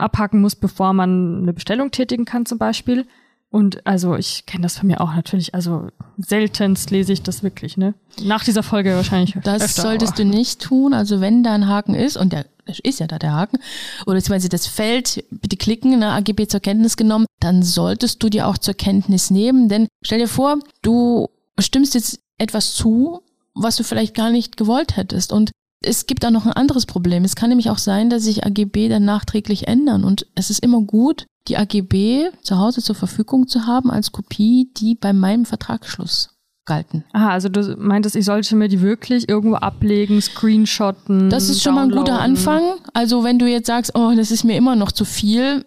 abhaken 0.00 0.40
muss, 0.40 0.56
bevor 0.56 0.92
man 0.92 1.42
eine 1.42 1.52
Bestellung 1.52 1.90
tätigen 1.90 2.24
kann 2.24 2.46
zum 2.46 2.58
Beispiel. 2.58 3.06
Und 3.50 3.84
also 3.84 4.14
ich 4.14 4.46
kenne 4.46 4.62
das 4.62 4.78
von 4.78 4.86
mir 4.86 5.00
auch 5.00 5.12
natürlich. 5.12 5.54
Also 5.54 5.88
seltenst 6.18 6.90
lese 6.90 7.12
ich 7.12 7.22
das 7.22 7.42
wirklich, 7.42 7.76
ne? 7.76 7.94
Nach 8.22 8.44
dieser 8.44 8.62
Folge 8.62 8.94
wahrscheinlich. 8.94 9.36
Das 9.42 9.62
öfter, 9.62 9.82
solltest 9.82 10.18
du 10.18 10.24
nicht 10.24 10.62
tun. 10.62 10.94
Also 10.94 11.20
wenn 11.20 11.42
da 11.42 11.52
ein 11.52 11.66
Haken 11.66 11.94
ist, 11.94 12.16
und 12.16 12.32
der 12.32 12.46
ist 12.84 13.00
ja 13.00 13.08
da 13.08 13.18
der 13.18 13.32
Haken, 13.32 13.58
oder 14.06 14.14
beziehungsweise 14.14 14.48
das 14.48 14.68
Feld, 14.68 15.24
bitte 15.30 15.56
klicken, 15.56 15.98
ne, 15.98 16.12
AGB 16.12 16.46
zur 16.46 16.60
Kenntnis 16.60 16.96
genommen, 16.96 17.26
dann 17.40 17.64
solltest 17.64 18.22
du 18.22 18.28
dir 18.28 18.46
auch 18.46 18.56
zur 18.56 18.74
Kenntnis 18.74 19.32
nehmen. 19.32 19.68
Denn 19.68 19.88
stell 20.04 20.20
dir 20.20 20.28
vor, 20.28 20.60
du 20.82 21.28
stimmst 21.58 21.94
jetzt 21.94 22.20
etwas 22.38 22.74
zu, 22.74 23.22
was 23.54 23.74
du 23.74 23.82
vielleicht 23.82 24.14
gar 24.14 24.30
nicht 24.30 24.56
gewollt 24.56 24.96
hättest. 24.96 25.32
Und 25.32 25.50
es 25.82 26.06
gibt 26.06 26.22
da 26.22 26.30
noch 26.30 26.46
ein 26.46 26.52
anderes 26.52 26.86
Problem. 26.86 27.24
Es 27.24 27.36
kann 27.36 27.48
nämlich 27.48 27.70
auch 27.70 27.78
sein, 27.78 28.10
dass 28.10 28.24
sich 28.24 28.44
AGB 28.44 28.88
dann 28.88 29.04
nachträglich 29.04 29.66
ändern. 29.66 30.04
Und 30.04 30.26
es 30.34 30.50
ist 30.50 30.62
immer 30.62 30.82
gut, 30.82 31.26
die 31.48 31.56
AGB 31.56 32.30
zu 32.42 32.58
Hause 32.58 32.82
zur 32.82 32.94
Verfügung 32.94 33.48
zu 33.48 33.66
haben 33.66 33.90
als 33.90 34.12
Kopie, 34.12 34.70
die 34.76 34.94
bei 34.94 35.12
meinem 35.12 35.46
Vertragsschluss 35.46 36.30
galten. 36.66 37.04
Aha, 37.12 37.30
also 37.30 37.48
du 37.48 37.76
meintest, 37.78 38.14
ich 38.14 38.26
sollte 38.26 38.54
mir 38.56 38.68
die 38.68 38.82
wirklich 38.82 39.28
irgendwo 39.28 39.56
ablegen, 39.56 40.20
screenshotten. 40.20 41.30
Das 41.30 41.48
ist 41.48 41.62
schon 41.62 41.74
downloaden. 41.74 41.94
mal 41.94 42.00
ein 42.00 42.04
guter 42.04 42.20
Anfang. 42.20 42.62
Also 42.92 43.24
wenn 43.24 43.38
du 43.38 43.46
jetzt 43.46 43.66
sagst, 43.66 43.92
oh, 43.94 44.12
das 44.14 44.30
ist 44.30 44.44
mir 44.44 44.56
immer 44.56 44.76
noch 44.76 44.92
zu 44.92 45.04
viel, 45.04 45.64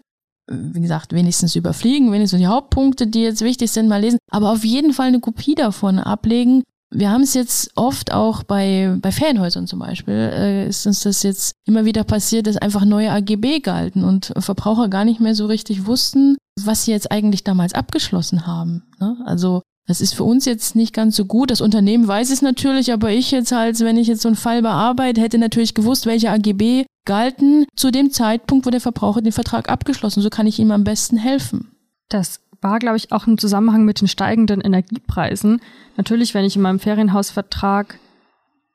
wie 0.49 0.81
gesagt, 0.81 1.13
wenigstens 1.13 1.55
überfliegen, 1.55 2.11
wenigstens 2.11 2.39
die 2.39 2.47
Hauptpunkte, 2.47 3.07
die 3.07 3.21
jetzt 3.21 3.41
wichtig 3.41 3.71
sind, 3.71 3.89
mal 3.89 4.01
lesen, 4.01 4.19
aber 4.29 4.51
auf 4.51 4.63
jeden 4.63 4.93
Fall 4.93 5.07
eine 5.07 5.19
Kopie 5.19 5.55
davon 5.55 5.99
ablegen, 5.99 6.63
wir 6.93 7.09
haben 7.09 7.23
es 7.23 7.33
jetzt 7.33 7.71
oft 7.75 8.13
auch 8.13 8.43
bei, 8.43 8.95
bei 9.01 9.11
Ferienhäusern 9.11 9.67
zum 9.67 9.79
Beispiel, 9.79 10.13
äh, 10.13 10.67
ist 10.67 10.85
uns 10.85 11.01
das 11.01 11.23
jetzt 11.23 11.55
immer 11.65 11.85
wieder 11.85 12.03
passiert, 12.03 12.47
dass 12.47 12.57
einfach 12.57 12.85
neue 12.85 13.11
AGB 13.11 13.59
galten 13.59 14.03
und 14.03 14.33
Verbraucher 14.37 14.89
gar 14.89 15.05
nicht 15.05 15.19
mehr 15.19 15.35
so 15.35 15.45
richtig 15.47 15.85
wussten, 15.85 16.37
was 16.61 16.85
sie 16.85 16.91
jetzt 16.91 17.11
eigentlich 17.11 17.43
damals 17.43 17.73
abgeschlossen 17.73 18.45
haben. 18.45 18.83
Ne? 18.99 19.17
Also 19.25 19.61
das 19.85 19.99
ist 19.99 20.13
für 20.13 20.23
uns 20.23 20.45
jetzt 20.45 20.75
nicht 20.75 20.93
ganz 20.93 21.15
so 21.15 21.25
gut. 21.25 21.51
Das 21.51 21.59
Unternehmen 21.59 22.07
weiß 22.07 22.29
es 22.29 22.41
natürlich, 22.41 22.93
aber 22.93 23.11
ich 23.11 23.31
jetzt 23.31 23.51
halt, 23.51 23.79
wenn 23.81 23.97
ich 23.97 24.07
jetzt 24.07 24.21
so 24.21 24.29
einen 24.29 24.37
Fall 24.37 24.61
bearbeite, 24.61 25.19
hätte 25.19 25.37
natürlich 25.37 25.73
gewusst, 25.73 26.05
welche 26.05 26.29
AGB 26.29 26.85
galten 27.05 27.65
zu 27.75 27.91
dem 27.91 28.11
Zeitpunkt, 28.11 28.65
wo 28.65 28.69
der 28.69 28.79
Verbraucher 28.79 29.21
den 29.21 29.33
Vertrag 29.33 29.69
abgeschlossen. 29.69 30.21
So 30.21 30.29
kann 30.29 30.47
ich 30.47 30.59
ihm 30.59 30.71
am 30.71 30.85
besten 30.85 31.17
helfen. 31.17 31.75
Das 32.07 32.39
war, 32.63 32.79
glaube 32.79 32.97
ich, 32.97 33.11
auch 33.11 33.27
im 33.27 33.37
Zusammenhang 33.37 33.85
mit 33.85 34.01
den 34.01 34.07
steigenden 34.07 34.61
Energiepreisen. 34.61 35.61
Natürlich, 35.97 36.33
wenn 36.33 36.45
ich 36.45 36.55
in 36.55 36.61
meinem 36.61 36.79
Ferienhausvertrag 36.79 37.99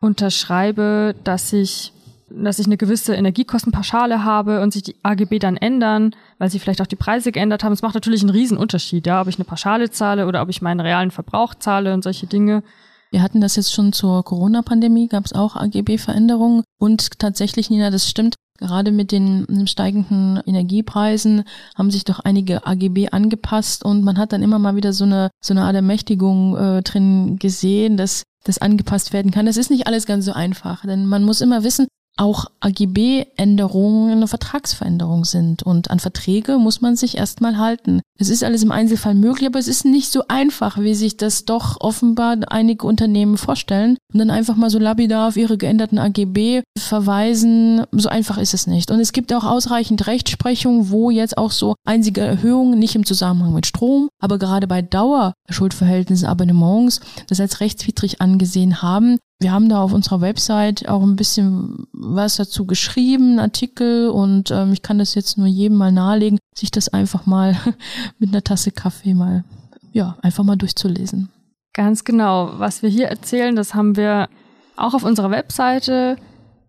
unterschreibe, 0.01 1.15
dass 1.25 1.53
ich, 1.53 1.93
dass 2.31 2.59
ich 2.59 2.67
eine 2.67 2.77
gewisse 2.77 3.15
Energiekostenpauschale 3.15 4.25
habe 4.25 4.61
und 4.61 4.73
sich 4.73 4.83
die 4.83 4.97
AGB 5.03 5.39
dann 5.39 5.57
ändern, 5.57 6.15
weil 6.39 6.51
sie 6.51 6.59
vielleicht 6.59 6.81
auch 6.83 6.87
die 6.87 6.97
Preise 6.97 7.33
geändert 7.33 7.65
haben. 7.65 7.73
Es 7.73 7.83
macht 7.83 7.95
natürlich 7.95 8.23
einen 8.23 8.31
riesen 8.31 8.59
Unterschied, 8.59 9.07
ja, 9.07 9.21
ob 9.21 9.29
ich 9.29 9.37
eine 9.37 9.45
Pauschale 9.45 9.91
zahle 9.91 10.27
oder 10.27 10.43
ob 10.43 10.49
ich 10.49 10.63
meinen 10.63 10.81
realen 10.81 11.11
Verbrauch 11.11 11.55
zahle 11.55 11.95
und 11.95 12.05
solche 12.05 12.27
Dinge. 12.27 12.63
Wir 13.11 13.23
hatten 13.23 13.41
das 13.41 13.57
jetzt 13.57 13.73
schon 13.73 13.93
zur 13.93 14.23
Corona-Pandemie, 14.23 15.09
gab 15.09 15.25
es 15.25 15.33
auch 15.33 15.57
AGB-Veränderungen. 15.57 16.63
Und 16.79 17.19
tatsächlich, 17.19 17.71
Nina, 17.71 17.91
das 17.91 18.09
stimmt, 18.09 18.35
Gerade 18.59 18.91
mit 18.91 19.13
den 19.13 19.67
steigenden 19.67 20.41
Energiepreisen 20.45 21.45
haben 21.77 21.91
sich 21.91 22.05
doch 22.05 22.21
einige 22.21 22.67
AGB 22.67 23.09
angepasst 23.11 23.85
und 23.85 24.03
man 24.03 24.19
hat 24.19 24.33
dann 24.33 24.43
immer 24.43 24.59
mal 24.59 24.77
wieder 24.77 24.93
so 24.93 25.05
eine, 25.05 25.31
so 25.41 25.55
eine 25.55 25.63
Art 25.63 25.77
Ermächtigung 25.77 26.57
äh, 26.57 26.83
drin 26.83 27.39
gesehen, 27.39 27.97
dass 27.97 28.25
das 28.45 28.59
angepasst 28.59 29.13
werden 29.13 29.31
kann. 29.31 29.47
Das 29.47 29.57
ist 29.57 29.71
nicht 29.71 29.87
alles 29.87 30.07
ganz 30.07 30.25
so 30.25 30.33
einfach, 30.33 30.85
denn 30.85 31.07
man 31.07 31.25
muss 31.25 31.41
immer 31.41 31.63
wissen, 31.65 31.87
auch 32.19 32.47
AGB-Änderungen 32.61 34.11
eine 34.11 34.27
Vertragsveränderung 34.27 35.25
sind. 35.25 35.63
Und 35.63 35.91
an 35.91 36.01
Verträge 36.01 36.59
muss 36.59 36.81
man 36.81 36.97
sich 36.97 37.17
erstmal 37.17 37.59
halten. 37.59 38.01
Es 38.19 38.29
ist 38.29 38.43
alles 38.43 38.63
im 38.65 38.73
Einzelfall 38.73 39.15
möglich, 39.15 39.47
aber 39.47 39.59
es 39.59 39.69
ist 39.69 39.85
nicht 39.85 40.11
so 40.11 40.25
einfach, 40.27 40.79
wie 40.79 40.95
sich 40.95 41.17
das 41.17 41.45
doch 41.45 41.81
offenbar 41.81 42.37
einige 42.49 42.87
Unternehmen 42.87 43.39
vorstellen 43.39 43.97
und 44.13 44.19
dann 44.19 44.31
einfach 44.31 44.57
mal 44.57 44.71
so 44.71 44.79
labidar 44.79 45.29
auf 45.29 45.37
ihre 45.37 45.57
geänderten 45.57 45.99
AGB 45.99 46.63
verweisen. 46.77 47.85
So 47.93 48.09
einfach 48.09 48.39
ist 48.39 48.55
es 48.55 48.67
nicht. 48.67 48.91
Und 48.91 48.99
es 48.99 49.13
gibt 49.13 49.33
auch 49.33 49.45
ausreichend 49.45 50.07
Rechtsprechung, 50.07 50.91
wo 50.91 51.11
jetzt 51.11 51.39
auch 51.39 51.53
so 51.53 51.77
einzige 51.87 52.23
Erhöhungen, 52.23 52.79
nicht 52.79 52.97
im 52.97 53.07
Zusammenhang 53.07 53.55
mit 53.55 53.67
Strom, 53.67 54.09
aber 54.21 54.39
gerade 54.39 54.67
bei 54.67 54.83
Dauerschuldverhältnissen, 54.83 56.27
Abonnements, 56.27 57.01
das 57.29 57.39
als 57.39 57.61
rechtswidrig 57.61 58.21
angesehen 58.21 58.83
haben, 58.83 59.19
wir 59.41 59.53
haben 59.53 59.69
da 59.69 59.81
auf 59.81 59.93
unserer 59.93 60.21
Website 60.21 60.89
auch 60.89 61.03
ein 61.03 61.17
bisschen 61.17 61.87
was 61.93 62.37
dazu 62.37 62.67
geschrieben, 62.67 63.39
Artikel 63.39 64.09
und 64.09 64.51
ähm, 64.51 64.73
ich 64.73 64.83
kann 64.83 64.99
das 64.99 65.15
jetzt 65.15 65.39
nur 65.39 65.47
jedem 65.47 65.77
mal 65.77 65.93
nahelegen, 65.93 66.39
sich 66.55 66.71
das 66.71 66.89
einfach 66.89 67.27
mal 67.27 67.57
mit 68.19 68.31
einer 68.31 68.43
Tasse 68.43 68.73
Kaffee 68.73 69.15
mal, 69.15 69.45
ja, 69.93 70.17
einfach 70.23 70.43
mal 70.43 70.57
durchzulesen. 70.57 71.31
Ganz 71.73 72.03
genau. 72.03 72.59
Was 72.59 72.83
wir 72.83 72.91
hier 72.91 73.07
erzählen, 73.07 73.55
das 73.55 73.75
haben 73.75 73.97
wir 73.97 74.29
auch 74.77 74.95
auf 74.95 75.05
unserer 75.05 75.31
Webseite 75.31 76.17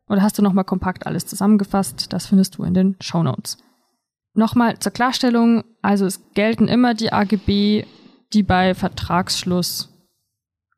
oder 0.07 0.21
hast 0.21 0.37
du 0.37 0.43
nochmal 0.43 0.65
kompakt 0.65 1.07
alles 1.07 1.25
zusammengefasst? 1.25 2.13
Das 2.13 2.27
findest 2.27 2.57
du 2.57 2.63
in 2.63 2.75
den 2.75 2.95
Show 2.99 3.23
Notes. 3.23 3.57
Nochmal 4.35 4.77
zur 4.77 4.91
Klarstellung, 4.91 5.63
also 5.81 6.05
es 6.05 6.21
gelten 6.35 6.67
immer 6.67 6.93
die 6.93 7.11
AGB, 7.11 7.85
die 8.33 8.43
bei 8.43 8.75
Vertragsschluss 8.75 9.89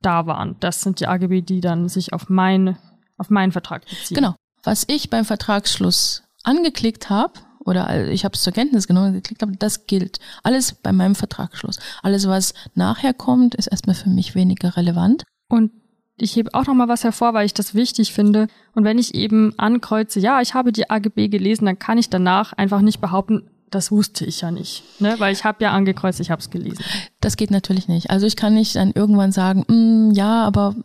da 0.02 0.26
waren. 0.26 0.56
Das 0.60 0.82
sind 0.82 1.00
die 1.00 1.08
AGB, 1.08 1.42
die 1.42 1.62
dann 1.62 1.90
sich 1.90 2.14
auf, 2.14 2.30
mein, 2.30 2.78
auf 3.18 3.30
meinen 3.30 3.52
Vertrag 3.52 3.86
beziehen. 3.86 4.16
Genau. 4.16 4.36
Was 4.64 4.86
ich 4.88 5.10
beim 5.10 5.26
Vertragsschluss 5.26 6.24
angeklickt 6.44 7.10
habe, 7.10 7.34
oder 7.64 8.08
ich 8.10 8.26
habe 8.26 8.34
es 8.34 8.42
zur 8.42 8.54
Kenntnis 8.54 8.88
genommen, 8.88 9.14
geklickt 9.14 9.42
habe, 9.42 9.56
das 9.56 9.86
gilt. 9.86 10.20
Alles 10.44 10.74
bei 10.74 10.92
meinem 10.92 11.16
Vertragsschluss. 11.16 11.80
Alles, 12.02 12.28
was 12.28 12.54
nachher 12.74 13.14
kommt, 13.14 13.56
ist 13.56 13.68
erstmal 13.68 13.96
für 13.96 14.10
mich 14.10 14.34
weniger 14.36 14.76
relevant. 14.78 15.24
Und 15.48 15.72
ich 16.18 16.36
hebe 16.36 16.54
auch 16.54 16.66
noch 16.66 16.74
mal 16.74 16.88
was 16.88 17.04
hervor, 17.04 17.34
weil 17.34 17.46
ich 17.46 17.54
das 17.54 17.74
wichtig 17.74 18.14
finde. 18.14 18.48
Und 18.74 18.84
wenn 18.84 18.98
ich 18.98 19.16
eben 19.16 19.58
ankreuze, 19.58 20.20
ja, 20.20 20.42
ich 20.42 20.54
habe 20.54 20.72
die 20.72 20.90
AGB 20.90 21.30
gelesen, 21.30 21.66
dann 21.66 21.80
kann 21.80 21.98
ich 21.98 22.10
danach 22.10 22.54
einfach 22.54 22.82
nicht 22.82 23.02
behaupten, 23.02 23.50
das 23.72 23.92
wusste 23.92 24.26
ich 24.26 24.42
ja 24.42 24.52
nicht, 24.52 24.84
ne? 25.00 25.16
weil 25.18 25.34
ich 25.34 25.44
habe 25.44 25.64
ja 25.64 25.72
angekreuzt, 25.72 26.20
ich 26.20 26.30
habe 26.30 26.42
es 26.42 26.50
gelesen. 26.50 26.84
Das 27.22 27.38
geht 27.38 27.52
natürlich 27.52 27.88
nicht. 27.88 28.10
Also 28.10 28.28
ich 28.28 28.36
kann 28.36 28.54
nicht 28.54 28.76
dann 28.76 28.92
irgendwann 28.92 29.32
sagen, 29.32 29.66
mm, 29.68 30.12
ja, 30.14 30.44
aber 30.44 30.76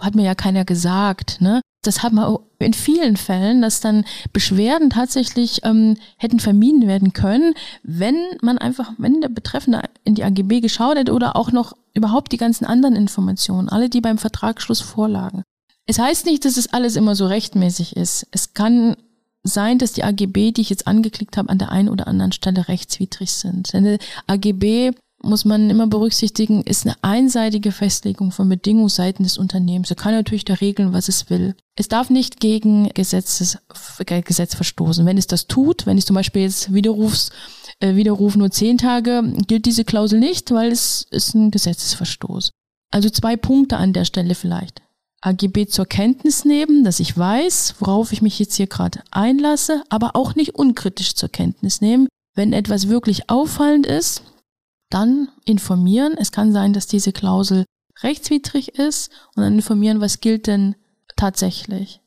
hat 0.00 0.14
mir 0.14 0.24
ja 0.24 0.34
keiner 0.34 0.64
gesagt. 0.64 1.40
Ne? 1.40 1.60
Das 1.82 2.02
hat 2.02 2.12
man 2.12 2.38
in 2.58 2.74
vielen 2.74 3.16
Fällen, 3.16 3.62
dass 3.62 3.80
dann 3.80 4.04
Beschwerden 4.32 4.90
tatsächlich 4.90 5.60
ähm, 5.64 5.96
hätten 6.16 6.40
vermieden 6.40 6.88
werden 6.88 7.12
können, 7.12 7.54
wenn 7.82 8.16
man 8.42 8.58
einfach, 8.58 8.92
wenn 8.98 9.20
der 9.20 9.28
Betreffende 9.28 9.82
in 10.02 10.14
die 10.14 10.24
AGB 10.24 10.60
geschaut 10.60 10.96
hätte 10.96 11.12
oder 11.12 11.36
auch 11.36 11.52
noch 11.52 11.74
überhaupt 11.94 12.32
die 12.32 12.38
ganzen 12.38 12.64
anderen 12.64 12.96
Informationen, 12.96 13.68
alle, 13.68 13.88
die 13.88 14.00
beim 14.00 14.18
Vertragsschluss 14.18 14.80
vorlagen. 14.80 15.42
Es 15.86 15.98
heißt 15.98 16.26
nicht, 16.26 16.44
dass 16.44 16.56
es 16.56 16.72
alles 16.72 16.96
immer 16.96 17.14
so 17.14 17.26
rechtmäßig 17.26 17.96
ist. 17.96 18.26
Es 18.30 18.54
kann 18.54 18.96
sein, 19.44 19.78
dass 19.78 19.92
die 19.92 20.04
AGB, 20.04 20.52
die 20.52 20.62
ich 20.62 20.70
jetzt 20.70 20.86
angeklickt 20.86 21.36
habe, 21.36 21.50
an 21.50 21.58
der 21.58 21.70
einen 21.70 21.88
oder 21.88 22.08
anderen 22.08 22.32
Stelle 22.32 22.66
rechtswidrig 22.66 23.30
sind. 23.30 23.72
Denn 23.72 23.98
AGB 24.26 24.92
muss 25.24 25.44
man 25.44 25.70
immer 25.70 25.86
berücksichtigen, 25.86 26.62
ist 26.62 26.86
eine 26.86 26.96
einseitige 27.02 27.72
Festlegung 27.72 28.30
von 28.30 28.48
Bedingungsseiten 28.48 29.24
des 29.24 29.38
Unternehmens. 29.38 29.90
Er 29.90 29.96
kann 29.96 30.12
natürlich 30.12 30.44
da 30.44 30.54
regeln, 30.54 30.92
was 30.92 31.08
es 31.08 31.30
will. 31.30 31.54
Es 31.76 31.88
darf 31.88 32.10
nicht 32.10 32.40
gegen 32.40 32.88
Gesetzes, 32.90 33.58
Gesetz 34.06 34.54
verstoßen. 34.54 35.06
Wenn 35.06 35.18
es 35.18 35.26
das 35.26 35.46
tut, 35.46 35.86
wenn 35.86 35.98
es 35.98 36.04
zum 36.06 36.14
Beispiel 36.14 36.42
jetzt 36.42 36.72
Widerrufs, 36.72 37.30
äh, 37.80 37.96
Widerruf 37.96 38.36
nur 38.36 38.50
zehn 38.50 38.78
Tage, 38.78 39.22
gilt 39.46 39.66
diese 39.66 39.84
Klausel 39.84 40.20
nicht, 40.20 40.50
weil 40.50 40.70
es 40.70 41.06
ist 41.10 41.34
ein 41.34 41.50
Gesetzesverstoß. 41.50 42.50
Also 42.90 43.10
zwei 43.10 43.36
Punkte 43.36 43.76
an 43.76 43.92
der 43.92 44.04
Stelle 44.04 44.34
vielleicht. 44.34 44.82
AGB 45.24 45.66
zur 45.68 45.86
Kenntnis 45.86 46.44
nehmen, 46.44 46.84
dass 46.84 47.00
ich 47.00 47.16
weiß, 47.16 47.76
worauf 47.78 48.12
ich 48.12 48.20
mich 48.20 48.38
jetzt 48.38 48.56
hier 48.56 48.66
gerade 48.66 49.00
einlasse, 49.10 49.82
aber 49.88 50.16
auch 50.16 50.34
nicht 50.34 50.54
unkritisch 50.54 51.14
zur 51.14 51.30
Kenntnis 51.30 51.80
nehmen. 51.80 52.08
Wenn 52.34 52.52
etwas 52.52 52.88
wirklich 52.88 53.30
auffallend 53.30 53.86
ist, 53.86 54.22
dann 54.90 55.28
informieren. 55.46 56.14
Es 56.18 56.30
kann 56.30 56.52
sein, 56.52 56.74
dass 56.74 56.86
diese 56.86 57.12
Klausel 57.12 57.64
rechtswidrig 58.02 58.78
ist 58.78 59.10
und 59.34 59.42
dann 59.42 59.54
informieren, 59.54 60.02
was 60.02 60.20
gilt 60.20 60.46
denn 60.46 60.74
tatsächlich. 61.16 62.00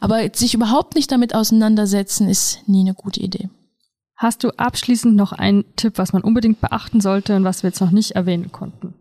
Aber 0.00 0.28
sich 0.34 0.54
überhaupt 0.54 0.96
nicht 0.96 1.12
damit 1.12 1.36
auseinandersetzen, 1.36 2.28
ist 2.28 2.66
nie 2.66 2.80
eine 2.80 2.94
gute 2.94 3.20
Idee. 3.20 3.48
Hast 4.16 4.42
du 4.42 4.48
abschließend 4.50 5.14
noch 5.14 5.30
einen 5.30 5.64
Tipp, 5.76 5.98
was 5.98 6.12
man 6.12 6.22
unbedingt 6.22 6.60
beachten 6.60 7.00
sollte 7.00 7.36
und 7.36 7.44
was 7.44 7.62
wir 7.62 7.70
jetzt 7.70 7.80
noch 7.80 7.92
nicht 7.92 8.12
erwähnen 8.12 8.50
konnten? 8.50 8.94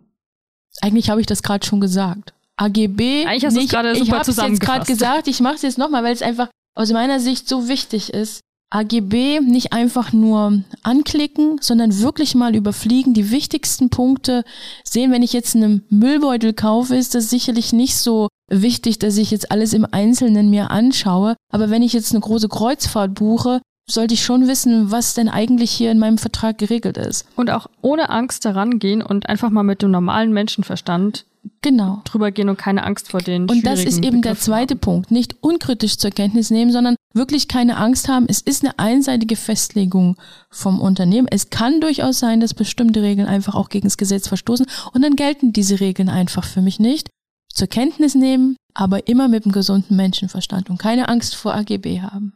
Eigentlich 0.82 1.10
habe 1.10 1.20
ich 1.20 1.26
das 1.26 1.42
gerade 1.42 1.66
schon 1.66 1.82
gesagt. 1.82 2.35
AGB. 2.58 3.26
Eigentlich 3.26 3.46
hast 3.46 3.58
du 3.58 3.68
gerade 3.68 3.96
super 3.96 4.06
Ich 4.06 4.12
habe 4.12 4.32
es 4.32 4.38
jetzt 4.38 4.62
gerade 4.62 4.86
gesagt, 4.86 5.28
ich 5.28 5.40
mache 5.40 5.56
es 5.56 5.62
jetzt 5.62 5.78
nochmal, 5.78 6.04
weil 6.04 6.14
es 6.14 6.22
einfach 6.22 6.50
aus 6.76 6.92
meiner 6.92 7.20
Sicht 7.20 7.48
so 7.48 7.68
wichtig 7.68 8.14
ist. 8.14 8.42
AGB 8.72 9.40
nicht 9.42 9.74
einfach 9.74 10.12
nur 10.12 10.64
anklicken, 10.84 11.58
sondern 11.62 12.00
wirklich 12.00 12.36
mal 12.36 12.56
überfliegen, 12.56 13.14
die 13.14 13.32
wichtigsten 13.32 13.90
Punkte 13.90 14.44
sehen. 14.84 15.12
Wenn 15.12 15.24
ich 15.24 15.34
jetzt 15.34 15.56
einen 15.56 15.86
Müllbeutel 15.90 16.54
kaufe, 16.54 16.96
ist 16.96 17.16
das 17.16 17.30
sicherlich 17.30 17.74
nicht 17.74 17.96
so 17.96 18.28
wichtig, 18.50 19.00
dass 19.00 19.18
ich 19.18 19.32
jetzt 19.32 19.52
alles 19.52 19.74
im 19.74 19.86
Einzelnen 19.90 20.50
mir 20.50 20.72
anschaue. 20.72 21.36
Aber 21.54 21.70
wenn 21.70 21.84
ich 21.84 21.94
jetzt 21.94 22.12
eine 22.12 22.22
große 22.22 22.50
Kreuzfahrt 22.50 23.14
buche, 23.14 23.62
sollte 23.90 24.16
ich 24.16 24.24
schon 24.24 24.48
wissen, 24.48 24.92
was 24.92 25.14
denn 25.14 25.30
eigentlich 25.30 25.72
hier 25.72 25.92
in 25.92 26.00
meinem 26.00 26.18
Vertrag 26.18 26.58
geregelt 26.58 26.98
ist. 26.98 27.28
Und 27.36 27.52
auch 27.52 27.68
ohne 27.82 28.10
Angst 28.10 28.44
daran 28.44 28.80
gehen 28.80 29.02
und 29.04 29.30
einfach 29.30 29.52
mal 29.52 29.64
mit 29.64 29.84
dem 29.84 29.92
normalen 29.92 30.34
Menschenverstand 30.34 31.26
Genau. 31.62 32.02
drüber 32.06 32.32
gehen 32.32 32.50
und 32.50 32.58
keine 32.58 32.84
Angst 32.84 33.12
vor 33.12 33.22
den 33.22 33.50
Und 33.50 33.66
das 33.66 33.84
ist 33.84 33.98
eben 33.98 34.22
der 34.22 34.32
Begriffen 34.32 34.44
zweite 34.44 34.74
haben. 34.76 34.82
Punkt. 34.82 35.12
Nicht 35.12 35.36
unkritisch 35.42 35.98
zur 35.98 36.12
Kenntnis 36.12 36.50
nehmen, 36.52 36.72
sondern 36.72 36.96
wirklich 37.14 37.48
keine 37.48 37.78
Angst 37.78 38.08
haben. 38.08 38.26
Es 38.28 38.42
ist 38.42 38.64
eine 38.64 38.78
einseitige 38.80 39.36
Festlegung 39.36 40.18
vom 40.50 40.80
Unternehmen. 40.80 41.28
Es 41.30 41.50
kann 41.50 41.82
durchaus 41.82 42.20
sein, 42.20 42.40
dass 42.40 42.54
bestimmte 42.54 43.02
Regeln 43.02 43.28
einfach 43.28 43.56
auch 43.56 43.70
gegen 43.70 43.88
das 43.88 43.98
Gesetz 43.98 44.28
verstoßen 44.28 44.66
und 44.94 45.02
dann 45.02 45.16
gelten 45.16 45.54
diese 45.54 45.80
Regeln 45.80 46.10
einfach 46.10 46.44
für 46.44 46.62
mich 46.62 46.80
nicht. 46.80 47.10
Zur 47.54 47.68
Kenntnis 47.68 48.16
nehmen, 48.16 48.58
aber 48.74 49.08
immer 49.08 49.28
mit 49.28 49.46
einem 49.46 49.54
gesunden 49.54 49.96
Menschenverstand 49.96 50.70
und 50.70 50.78
keine 50.78 51.08
Angst 51.08 51.36
vor 51.36 51.56
AGB 51.56 52.02
haben. 52.02 52.34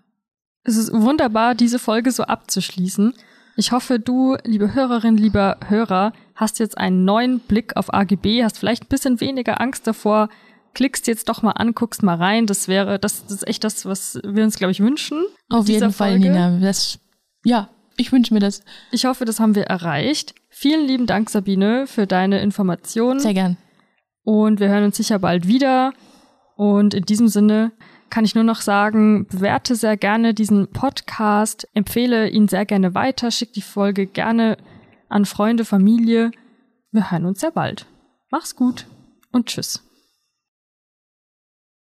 Es 0.63 0.77
ist 0.77 0.93
wunderbar, 0.93 1.55
diese 1.55 1.79
Folge 1.79 2.11
so 2.11 2.23
abzuschließen. 2.23 3.13
Ich 3.57 3.73
hoffe, 3.73 3.99
du, 3.99 4.37
liebe 4.45 4.73
Hörerin, 4.73 5.17
lieber 5.17 5.57
Hörer, 5.67 6.13
hast 6.39 6.59
jetzt 6.59 6.77
einen 6.77 7.03
neuen 7.03 7.39
Blick 7.39 7.75
auf 7.75 7.93
AGB, 7.93 8.43
hast 8.43 8.57
vielleicht 8.57 8.85
ein 8.85 8.87
bisschen 8.87 9.19
weniger 9.19 9.59
Angst 9.59 9.85
davor, 9.85 10.29
klickst 10.73 11.05
jetzt 11.07 11.27
doch 11.27 11.41
mal 11.41 11.51
an, 11.51 11.73
guckst 11.73 12.01
mal 12.01 12.15
rein. 12.15 12.45
Das 12.45 12.69
wäre, 12.69 12.97
das, 12.97 13.23
das 13.23 13.33
ist 13.33 13.47
echt 13.47 13.63
das, 13.65 13.85
was 13.85 14.19
wir 14.23 14.43
uns, 14.43 14.57
glaube 14.57 14.71
ich, 14.71 14.79
wünschen. 14.79 15.25
Auf 15.49 15.67
jeden 15.67 15.91
Fall, 15.91 16.11
Folge. 16.11 16.29
Nina. 16.29 16.57
Das, 16.59 16.99
ja, 17.43 17.69
ich 17.97 18.13
wünsche 18.13 18.33
mir 18.33 18.39
das 18.39 18.63
Ich 18.91 19.03
hoffe, 19.05 19.25
das 19.25 19.41
haben 19.41 19.53
wir 19.53 19.63
erreicht. 19.63 20.33
Vielen 20.49 20.87
lieben 20.87 21.07
Dank, 21.07 21.29
Sabine, 21.29 21.87
für 21.87 22.07
deine 22.07 22.41
Informationen. 22.41 23.19
sehr 23.19 23.33
gern. 23.33 23.57
Und 24.23 24.61
wir 24.61 24.69
hören 24.69 24.85
uns 24.85 24.95
sicher 24.95 25.19
bald 25.19 25.47
wieder. 25.47 25.91
Und 26.55 26.93
in 26.93 27.03
diesem 27.03 27.27
Sinne 27.27 27.73
kann 28.09 28.23
ich 28.23 28.35
nur 28.35 28.43
noch 28.45 28.61
sagen, 28.61 29.27
bewerte 29.27 29.75
sehr 29.75 29.97
gerne 29.97 30.33
diesen 30.33 30.71
Podcast, 30.71 31.67
empfehle 31.73 32.29
ihn 32.29 32.47
sehr 32.47 32.65
gerne 32.65 32.95
weiter, 32.95 33.29
schick 33.31 33.53
die 33.53 33.61
Folge 33.61 34.07
gerne 34.07 34.57
an 35.09 35.25
Freunde, 35.25 35.65
Familie. 35.65 36.31
Wir 36.91 37.11
hören 37.11 37.25
uns 37.25 37.41
sehr 37.41 37.51
bald. 37.51 37.85
Mach's 38.29 38.55
gut 38.55 38.85
und 39.31 39.47
tschüss. 39.47 39.83